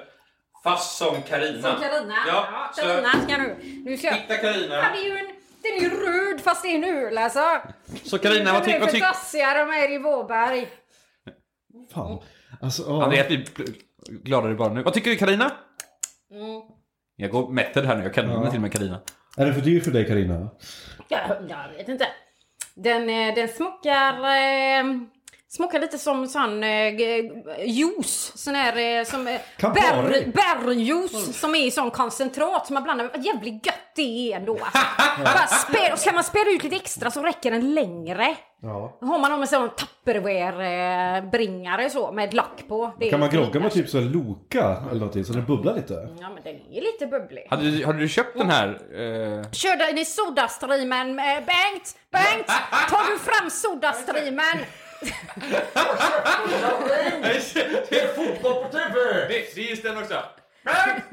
[0.65, 1.63] Fast som Karina.
[1.63, 2.15] Som Carina.
[2.27, 3.57] Ja, Ja, så Carina ska nu.
[3.85, 4.15] Nu ska jag...
[4.15, 4.83] hitta Ja, Karina.
[5.63, 5.91] Det är ju en...
[5.91, 7.41] Den är ju röd fast det är en öl alltså.
[8.05, 9.07] Så Karina, vad, ty, vad tycker tycker...
[9.07, 10.69] tassiga de är i Vårberg.
[11.95, 12.23] Fan.
[12.61, 13.05] Alltså, ja.
[13.05, 13.45] Andreas blir
[14.07, 14.83] gladare bara nu.
[14.83, 15.53] Vad tycker du Karina?
[17.17, 18.47] Jag går method här nu, jag kan ja.
[18.47, 19.01] till och med Karina.
[19.37, 20.51] Är det för dyrt för dig Karina?
[21.09, 22.07] Ja, jag vet inte.
[22.75, 24.15] Den, eh, den smakar...
[24.15, 24.85] Eh,
[25.57, 27.31] smakar lite som sån eh, g-
[27.65, 28.33] juice.
[28.35, 29.29] Sån här eh, som...
[29.29, 33.13] Eh, berg, bergjuice som är i sån koncentrat som man blandar med.
[33.17, 34.79] Vad jävligt gött det är ändå alltså.
[35.25, 38.37] Bara spä, och ska man späda ut lite extra så räcker den längre.
[38.65, 38.99] Ja.
[39.01, 42.93] Har man en sån Tupperware-bringare så med ett lack på.
[43.11, 46.09] Kan man grogga med typ så här Loka eller någonting så den bubblar lite?
[46.21, 47.47] Ja men den är lite bubblig.
[47.51, 48.69] Hade du, hade du köpt den här?
[48.69, 49.51] Eh...
[49.51, 51.19] Körde ni Sodastreamen?
[51.19, 51.97] eh, Bengt?
[52.11, 52.47] Bengt!
[52.91, 54.59] Tar du fram Sodastreamen?
[57.89, 58.95] Det är fotboll på TV!
[59.29, 60.23] Det, det är just den också.
[60.65, 61.05] Bernt!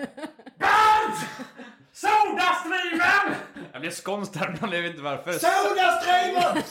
[0.59, 1.25] Bernt!
[1.93, 3.35] Sodastreamen!
[3.71, 5.31] Jag blev skånsk där, men jag vet inte varför.
[5.31, 6.63] Sodaströmmar!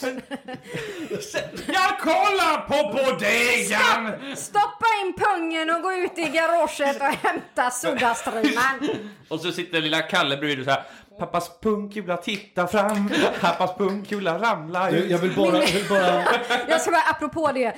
[1.67, 4.35] Jag kollar på bodegan!
[4.35, 8.79] Stoppa in pungen och gå ut i garaget och hämta Sodaströmmar.
[9.27, 10.83] Och så sitter lilla Kalle bredvid och så här.
[11.19, 13.09] Pappas pungkula titta fram,
[13.41, 15.11] pappas pungkula ramla Jag, ut.
[15.11, 15.57] jag vill bara...
[15.57, 16.23] Jag vill bara
[16.67, 17.75] Jag ska bara, apropå det,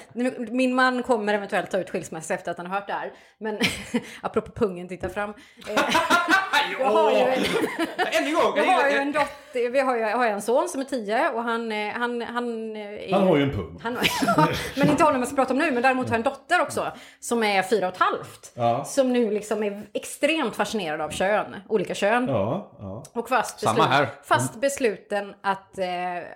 [0.52, 3.12] min man kommer eventuellt ta ut skilsmässa efter att han har hört det här.
[3.38, 3.60] Men
[4.22, 5.34] apropå pungen, titta fram.
[6.66, 8.54] Eh, Jag har ju en, gång!
[8.58, 11.30] jag har ju en dotter, vi har ju, jag har en son som är 10
[11.30, 13.80] och han, eh, han, han, eh, är, Han har ju en pung.
[13.84, 13.98] Han,
[14.78, 16.92] men inte honom jag ska prata om nu, men däremot har jag en dotter också
[17.20, 18.52] som är fyra och ett halvt.
[18.54, 18.86] Ja.
[18.86, 22.28] Som nu liksom är extremt fascinerad av kön, olika kön.
[22.28, 23.04] Ja, ja.
[23.14, 24.08] Och fast, Samma beslut, här.
[24.24, 25.88] fast besluten att, eh,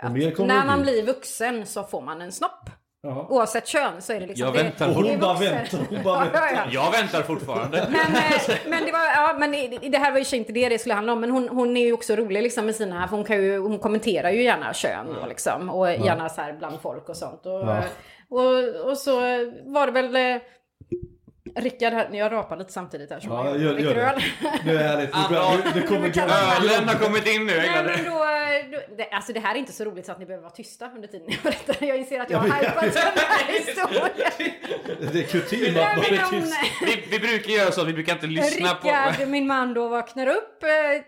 [0.01, 0.91] att när man bli.
[0.91, 2.69] blir vuxen så får man en snopp.
[3.05, 3.27] Ja.
[3.29, 4.45] Oavsett kön så är det liksom...
[4.45, 6.61] Jag det, väntar är Hon bara väntar, hon bara Ja, ja, ja.
[6.71, 7.87] Jag väntar fortfarande.
[7.89, 9.51] Men, eh, men det var, ja men
[9.91, 11.21] det här var ju inte det det skulle handla om.
[11.21, 13.79] Men hon, hon är ju också rolig liksom med sina, för hon kan ju, hon
[13.79, 15.69] kommenterar ju gärna kön och liksom.
[15.69, 17.45] Och gärna så här bland folk och sånt.
[17.45, 17.83] Och, Ja.
[18.29, 19.19] och, och så
[19.65, 20.39] var det väl...
[21.57, 24.21] Rickard, jag rapar lite samtidigt här som Ja, jag gör, gör det.
[24.65, 25.73] Nu är det härligt.
[25.73, 28.03] Det, kommer kan- Ölen har kommit in nu, Nej men det.
[28.03, 28.11] då,
[28.77, 30.89] då det, alltså det här är inte så roligt så att ni behöver vara tysta
[30.95, 31.85] under tiden jag berättar.
[31.87, 34.51] Jag inser att jag Ja, har hypat den här historien.
[35.13, 36.57] Det är kutym att man Nej, är men tyst.
[36.85, 38.87] Vi, vi brukar göra så, vi brukar inte lyssna på...
[38.87, 40.63] Rickard, min man då vaknar upp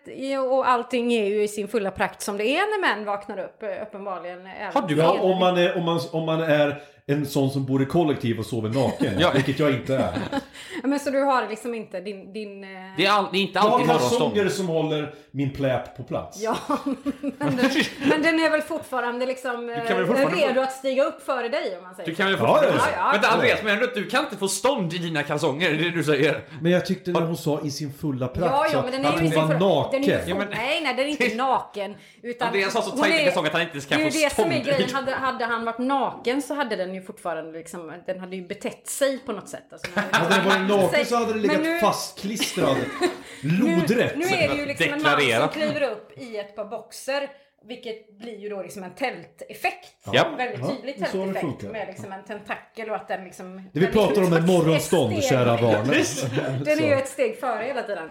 [0.06, 3.39] eh, och allting är ju i sin fulla prakt som det är när män vaknar
[3.39, 4.48] upp eh, uppenbarligen.
[4.74, 7.82] Har du- Ja, om man, är, om, man, om man är en sån som bor
[7.84, 9.20] i kollektiv och sover naken.
[9.20, 9.32] Ja.
[9.36, 10.14] Vilket jag inte är.
[10.84, 12.34] Men så du har liksom inte din...
[12.34, 14.51] din eh, Det är, all, det är inte Jag har alltid kalsonger morgonstånd.
[14.51, 16.41] som håller min pläp på plats.
[16.41, 16.58] Ja,
[17.22, 17.70] men den,
[18.10, 21.26] men den är väl fortfarande liksom eh, kan väl fortfarande redo få- att stiga upp
[21.26, 22.22] före dig om man säger Du så.
[22.22, 22.80] kan väl Ja, fortfarande...
[22.80, 23.12] ja, ja.
[23.12, 25.70] Vänta Andreas, menar du att du kan inte få stånd i dina kalsonger?
[25.70, 26.41] Det är det du säger?
[26.62, 29.05] Men jag tyckte när hon sa i sin fulla prakt Ja, så ja, men den
[29.05, 30.01] är att ju hon sin var fulla- naken.
[30.01, 31.95] Den är ju Ja, full, men- nej, nej, den är inte naken.
[32.22, 34.12] Utan Andreas har så tajta är- kalsonger att han inte Det är få ju det
[34.12, 34.66] som är stånd.
[34.66, 34.89] grejen.
[34.93, 38.88] Hade, hade han varit naken så hade den ju fortfarande liksom, den hade ju betett
[38.88, 39.64] sig på något sätt.
[39.72, 42.78] Alltså, Hade den varit naken så hade den legat Men nu- fastklistrad.
[43.43, 44.18] Lodrätt.
[44.18, 47.30] Nu är det ju liksom en man som kliver upp i ett par boxer.
[47.66, 49.88] Vilket blir ju då liksom en tälteffekt.
[50.14, 50.26] Ja.
[50.26, 53.70] En väldigt Ja, tydlig det tälteffekt med liksom en tentakel och att den liksom...
[53.74, 55.88] Det vi pratar om är ett morgonstånd, kära barn.
[56.64, 58.10] Den är ju ett steg före hela tiden.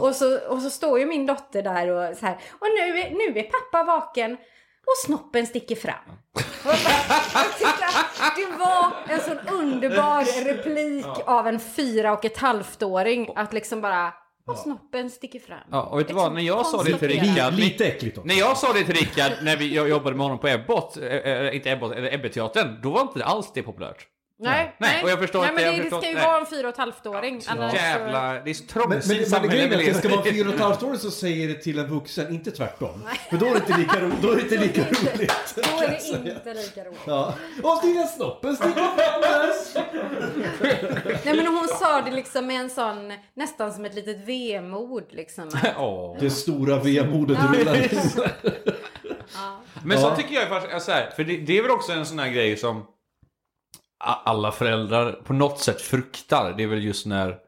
[0.00, 2.34] Och, så, och så står ju min dotter där och så här.
[2.52, 4.36] Och nu, är- nu är pappa vaken.
[4.86, 5.94] Och snoppen sticker fram.
[8.20, 13.52] Att det var en sån underbar replik av en fyra och ett halvt åring Att
[13.52, 14.14] liksom bara,
[14.46, 15.58] och snoppen sticker fram.
[15.70, 16.34] Ja, och vet du vad?
[16.34, 17.08] När jag sa det till.
[17.08, 17.54] Rickard...
[17.54, 18.28] Lite äckligt också.
[18.28, 21.56] När jag sa det till Rickard när vi, jag jobbade med honom på Ebbot, eh,
[21.56, 24.06] inte Ebbot, eller Ebbe-teatern, då var inte alls det populärt.
[24.38, 26.26] Nej, Nej, och jag förstår nej, inte, men jag det, förstår det ska ju inte.
[26.28, 27.42] vara en fyra och ett halvt åring.
[27.46, 29.94] annars så- Jävla, det är så Men, trångsynt men, men samhälle grejen är vi att
[30.02, 30.32] det ska vara i.
[30.32, 33.02] fyra och ett halvt år så säger det till en vuxen, inte tvärtom.
[33.30, 35.54] För då är det inte lika, ro, då är det inte lika roligt.
[35.56, 37.00] Då är det inte lika roligt.
[37.06, 37.34] Ja.
[37.62, 39.50] Och lilla snoppen där.
[41.24, 45.50] Nej men hon sa det liksom med en sån, nästan som ett litet vemod liksom.
[46.20, 48.00] Det stora vemodet rullar in.
[49.84, 50.16] Men så Ja.
[50.16, 52.56] tycker jag faktiskt, så här, för det, det är väl också en sån här grej
[52.56, 52.86] som
[53.98, 56.54] alla föräldrar på något sätt fruktar.
[56.56, 57.38] Det är väl just när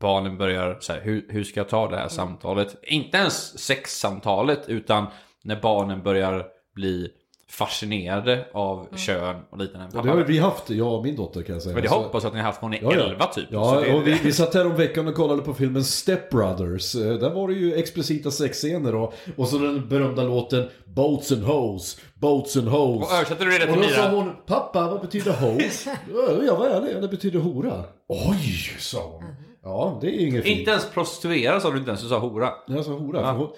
[0.00, 2.76] barnen börjar så här, hur, hur ska jag ta det här samtalet?
[2.82, 5.06] Inte ens sexsamtalet, utan
[5.44, 7.12] när barnen börjar bli
[7.50, 9.88] fascinerade av kön och liknande.
[9.94, 11.74] Ja, det har vi haft, jag och min dotter kan jag säga.
[11.74, 13.04] Men det Så- hoppas jag att ni har haft ni Ja, är ja.
[13.04, 13.44] 11 typ.
[13.50, 16.94] Ja, det, och vi, vi satt här om veckan och kollade på filmen Step Brothers.
[16.94, 21.42] Eh, Där var det ju explicita sexscener och, och så den berömda låten Boats and
[21.42, 23.06] Hoes, Boats and Hoes.
[23.10, 25.86] Och översätter du det Och till då sa hon, pappa vad betyder hoes?
[26.14, 27.84] Ja, jag var ärlig, det betyder hora.
[28.08, 29.24] Oj, sa hon.
[29.62, 30.58] Ja, det är inget fint.
[30.58, 32.50] Inte ens prostituerad sa du inte ens, du sa hora.
[32.66, 33.20] Jag sa hora.
[33.22, 33.48] för Hon,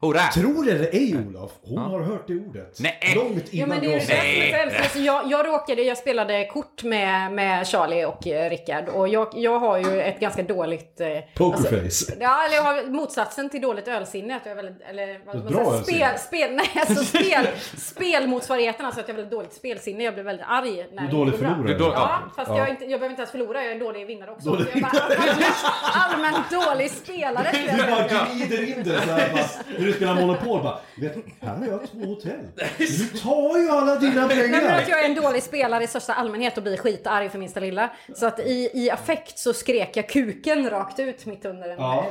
[0.00, 0.20] Hora!
[0.20, 2.78] tror det eller ej Olof, hon har hört det ordet.
[2.80, 3.12] Nej.
[3.14, 4.82] Långt Ja innan men det är jag.
[4.82, 9.28] Alltså, jag, jag råkade, jag spelade kort med, med Charlie och eh, Rickard och jag,
[9.34, 11.00] jag har ju ett ganska dåligt...
[11.00, 12.16] Eh, Pokerface.
[12.20, 14.36] Ja, eller jag har motsatsen till dåligt ölsinne.
[14.36, 19.00] Att jag är väldigt, eller vad man bra spel, spel, nej, alltså spel, spelmotsvarigheten, alltså
[19.00, 20.04] att jag har väldigt dåligt spelsinne.
[20.04, 21.74] Jag blir väldigt arg när Du är dålig förlorare.
[21.74, 22.58] Är Ja, fast Ja.
[22.58, 24.48] Jag, är inte, jag behöver inte ens förlora, jag är en dålig vinnare också.
[24.50, 25.56] Dålig jag är bara allmänt,
[25.94, 27.48] allmänt dålig spelare.
[27.52, 32.46] Du bara glider in det du spelar Monopol bara, vet, här har jag två hotell.
[32.78, 34.78] Du tar ju alla dina Nej, men pengar.
[34.82, 37.90] att jag är en dålig spelare i största allmänhet och blir skitarg för minsta lilla.
[38.14, 42.06] Så att i, i affekt så skrek jag kuken rakt ut mitt under en, Ja.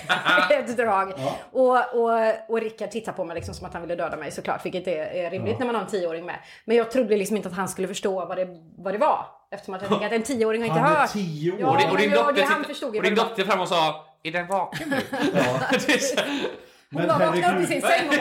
[0.50, 1.12] ett, drag.
[1.52, 4.64] Och, och, och Rickard tittade på mig liksom som att han ville döda mig såklart,
[4.66, 6.36] vilket är, rimligt när man har en tioåring med.
[6.64, 8.48] Men jag trodde liksom inte att han skulle förstå vad det,
[8.78, 9.26] vad det var.
[9.50, 11.12] Eftersom att jag tänker att en tioåring har inte Han är hört.
[11.12, 11.58] tio år.
[11.60, 14.88] Ja, Och din, och din dotter, och din dotter fram och sa Är den vaken
[14.90, 14.96] nu?
[16.92, 18.14] Hon Men bara vaknade upp i sin säng och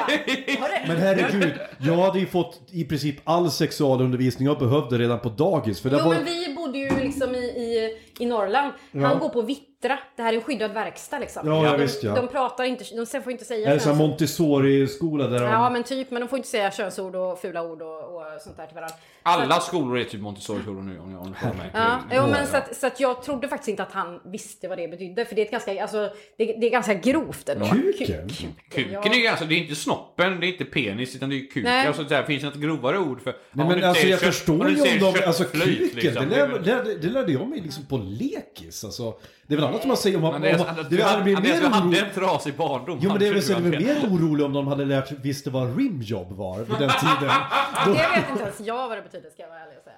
[0.59, 0.87] bara...
[0.87, 5.81] Men herregud, jag hade ju fått i princip all sexualundervisning jag behövde redan på dagis.
[5.81, 6.09] För Jo var...
[6.09, 8.73] men vi bodde ju liksom i, i, i Norrland.
[8.93, 9.99] Han går på Vittra.
[10.15, 11.47] Det här är en skyddad verkstad liksom.
[11.47, 12.15] Ja, ja, de, visst, ja.
[12.15, 13.97] de pratar inte, de får inte säga Är det här könsord.
[13.97, 15.45] Montessori-skola där de...
[15.45, 18.57] Ja men typ, men de får inte säga könsord och fula ord och, och sånt
[18.57, 18.95] där till varandra.
[19.23, 21.69] Alla skolor är typ Montessori-skolor nu om jag frågar mig.
[21.73, 24.77] Ja, jo, men så, att, så att jag trodde faktiskt inte att han visste vad
[24.77, 25.25] det betydde.
[25.25, 27.65] För det är ett ganska, alltså, det, det är ganska grovt ändå.
[27.65, 28.29] Kuken?
[28.29, 31.35] Ku- Kuken är ju alltså, det är inte snoppen, det är inte penis, utan det
[31.35, 31.63] är kuken.
[31.63, 31.87] Nej.
[31.87, 33.35] Alltså, där finns det ett grovare ord för...
[33.51, 36.35] Nej men alltså jag förstår om du ju om säger de, alltså kuken, liksom, det,
[36.35, 39.13] är lär, väl- det, det lärde jag mig liksom på lekis alltså.
[39.47, 40.25] Det är väl annat man säger om.
[40.25, 41.99] Andreas, om, Andreas, det du, hade blivit Andreas, mer du hade orolig.
[41.99, 42.99] en trasig barndom.
[43.01, 45.77] Jo men det är väl så det mer orolig om de hade lärt visste vad
[45.77, 47.33] rimjob var vid den tiden.
[47.85, 49.95] Då, Det vet inte ens jag vad det betyder ska jag vara ärlig och säga.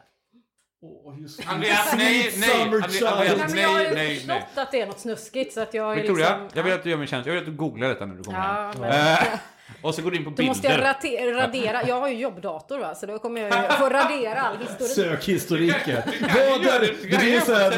[1.21, 4.63] Just- Andreas, nej, nej, Andreas, Nej, men jag har nej, ju nej, förstått nej.
[4.63, 6.49] att det är något snuskigt så att jag Victoria, liksom...
[6.53, 7.27] jag vill att du gör mig en tjänst.
[7.27, 8.81] Jag vill att du googlar detta när du kommer Ja, hem.
[8.81, 9.39] men- Eh,
[9.81, 10.51] och så går du in på Då bilder.
[10.51, 13.89] måste jag rate- radera, jag har ju jobbdator va, så då kommer jag ju få
[13.89, 14.91] radera all historik.
[14.91, 16.01] Sökhistoriken.
[16.03, 17.71] kan Vad är det, du ju såhär,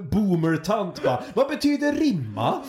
[0.00, 1.22] boomer-tant bara.
[1.34, 2.62] Vad betyder rimma?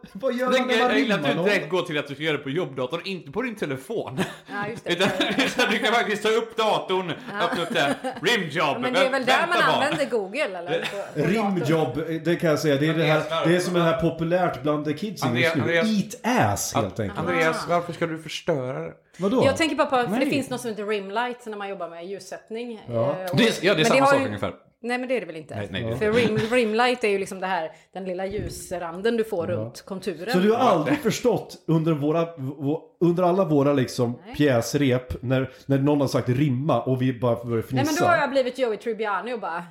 [0.12, 1.42] Vad gör man när man gillar att rimmar?
[1.44, 4.20] du direkt går till att du ska göra det på jobbdatorn, inte på din telefon.
[4.50, 4.92] Ja, just det.
[4.92, 5.08] Utan
[5.46, 7.10] utan du kan faktiskt ta upp datorn,
[7.42, 7.94] öppna upp det.
[8.22, 8.52] Rimjob.
[8.54, 9.72] Ja, men det är väl där man bara.
[9.72, 10.88] använder Google eller?
[11.14, 12.76] Rimjobb, det kan jag säga.
[12.76, 15.62] Det är, det här, det är som det här populärt bland kidsen just nu.
[15.62, 15.86] Andreas-
[16.24, 17.18] Eat ass helt enkelt.
[17.18, 18.92] Andreas, varför ska du förstöra det?
[19.18, 19.42] Vadå?
[19.46, 20.30] Jag tänker bara på, för det Nej.
[20.30, 22.82] finns något som heter rimlight när man jobbar med ljussättning.
[22.88, 23.10] Ja.
[23.10, 24.52] Eh, Det är, ja, det är men samma sak ju- ungefär.
[24.82, 25.56] Nej men det är det väl inte?
[25.56, 29.46] Nej, nej, För rim, rimlight är ju liksom det här, den lilla ljusranden du får
[29.46, 30.32] runt konturen.
[30.32, 35.78] Så du har aldrig förstått under, våra, vå- under alla våra liksom pjäsrep när, när
[35.78, 37.74] någon har sagt rimma och vi bara börjar fnissa?
[37.84, 39.62] Nej men då har jag blivit Joey Tribbiani och bara...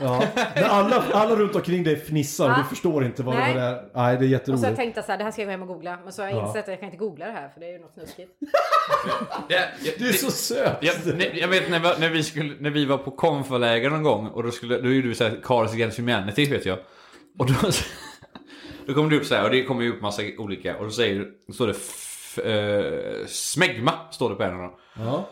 [0.00, 0.22] ja.
[0.54, 3.54] När alla, alla runt omkring dig fnissar och du förstår inte vad Nej.
[3.54, 3.90] det är.
[3.94, 4.78] Nej, det är Och så jätteroligt.
[4.78, 5.98] har jag så här, det här ska jag gå hem och googla.
[6.04, 7.72] Men så har jag insett att jag kan inte googla det här för det är
[7.72, 8.30] ju något snuskigt.
[9.48, 10.76] Det, jag, Du är så söt!
[10.80, 14.02] jag, nej, jag vet när, vi- när, vi skulle, när vi var på konfaläger någon
[14.02, 16.78] gång och då, skulle, då gjorde vi såhär Cars Against Humanity vet jag.
[17.38, 17.54] Och då,
[18.86, 20.90] då kommer det upp så här och det kommer ju upp massa olika och då
[20.90, 24.72] säger, då står det f, eh, smegma står det på en av dem.
[24.98, 25.28] Ja.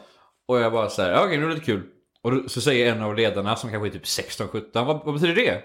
[0.48, 1.82] Och jag bara såhär, ja, okej nu är det lite kul.
[2.22, 5.62] Och så säger en av ledarna som kanske är typ 16-17, vad, vad betyder det?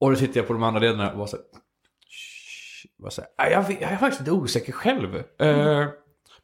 [0.00, 3.52] Och då tittar jag på de andra ledarna och bara "Shh." bara så här, "Nej,
[3.52, 5.16] jag, jag är faktiskt lite osäker själv.
[5.38, 5.86] Eh,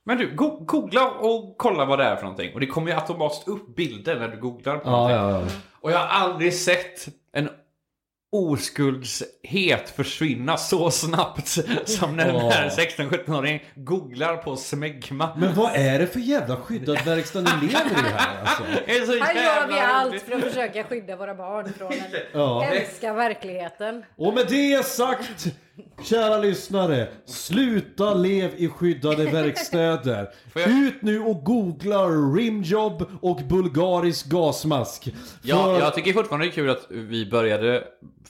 [0.05, 2.55] men du, go googla och kolla vad det är för någonting.
[2.55, 5.17] Och det kommer ju automatiskt upp bilder när du googlar på Ja, någonting.
[5.17, 5.47] ja, ja.
[5.81, 7.49] Och jag har aldrig sett en
[8.33, 11.49] oskuldshet försvinna så snabbt
[11.85, 15.35] som när den här 16-17-åringen googlar på smegma.
[15.37, 18.63] Men vad är det för jävla skyddad verkstad ni lever i här alltså?
[19.25, 22.61] Här gör vi allt för att försöka skydda våra barn från den Ja.
[22.61, 24.05] hemska verkligheten.
[24.17, 25.47] Och med det sagt,
[26.05, 30.29] kära lyssnare, sluta lev i skyddade verkstäder.
[30.55, 35.09] jag- Ut nu och googla rimjob och bulgarisk gasmask.
[35.43, 37.85] Ja, För- jag tycker fortfarande det är kul att vi började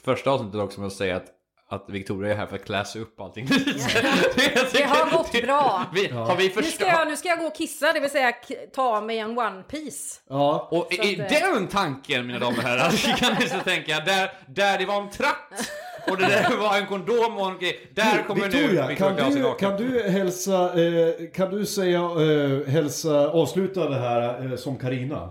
[0.05, 1.25] första avsnittet också med att säga att
[1.69, 3.45] att Victoria är här för att klassa upp allting.
[4.73, 5.85] det, har gått bra.
[5.93, 8.33] Vi, Har vi Nu ska, jag, nu ska jag gå och kissa, det vill säga
[8.75, 10.19] ta mig en one piece.
[10.29, 10.67] Ja.
[10.71, 13.99] Och Så i att, eh, den tanken, mina damer och herrar, kan ni så tänka,
[13.99, 15.71] där, där det var en tratt
[16.09, 19.55] och det där var en kondom och en grej, där kommer Victoria, nu kan du,
[19.59, 25.29] kan du hälsa, eh, kan du säga, eh, hälsa, avsluta det här eh, som Karina?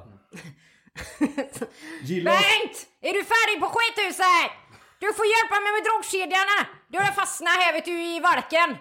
[2.05, 2.33] Gillar...
[2.33, 2.87] Bengt!
[3.03, 4.51] Är du färdig på skithuset?
[4.99, 6.59] Du får hjälpa mig med drogkedjorna!
[6.89, 8.77] Du har fastnat här vet du i varken.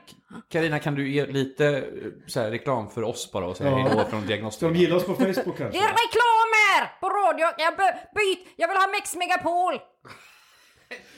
[0.52, 1.84] Karina kan du ge lite eh,
[2.28, 3.89] så här, reklam för oss bara och säga Ja.
[3.89, 4.76] från Ska de diagnostiken?
[4.76, 5.80] gilla oss på Facebook Det kanske?
[5.80, 7.46] är reklam här på radio.
[7.58, 9.80] Jag by- byt, jag vill ha Mex Megapol.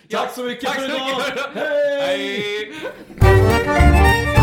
[0.10, 1.22] Tack så mycket Tack för idag!
[1.56, 2.74] Hej!
[3.22, 4.43] Hej!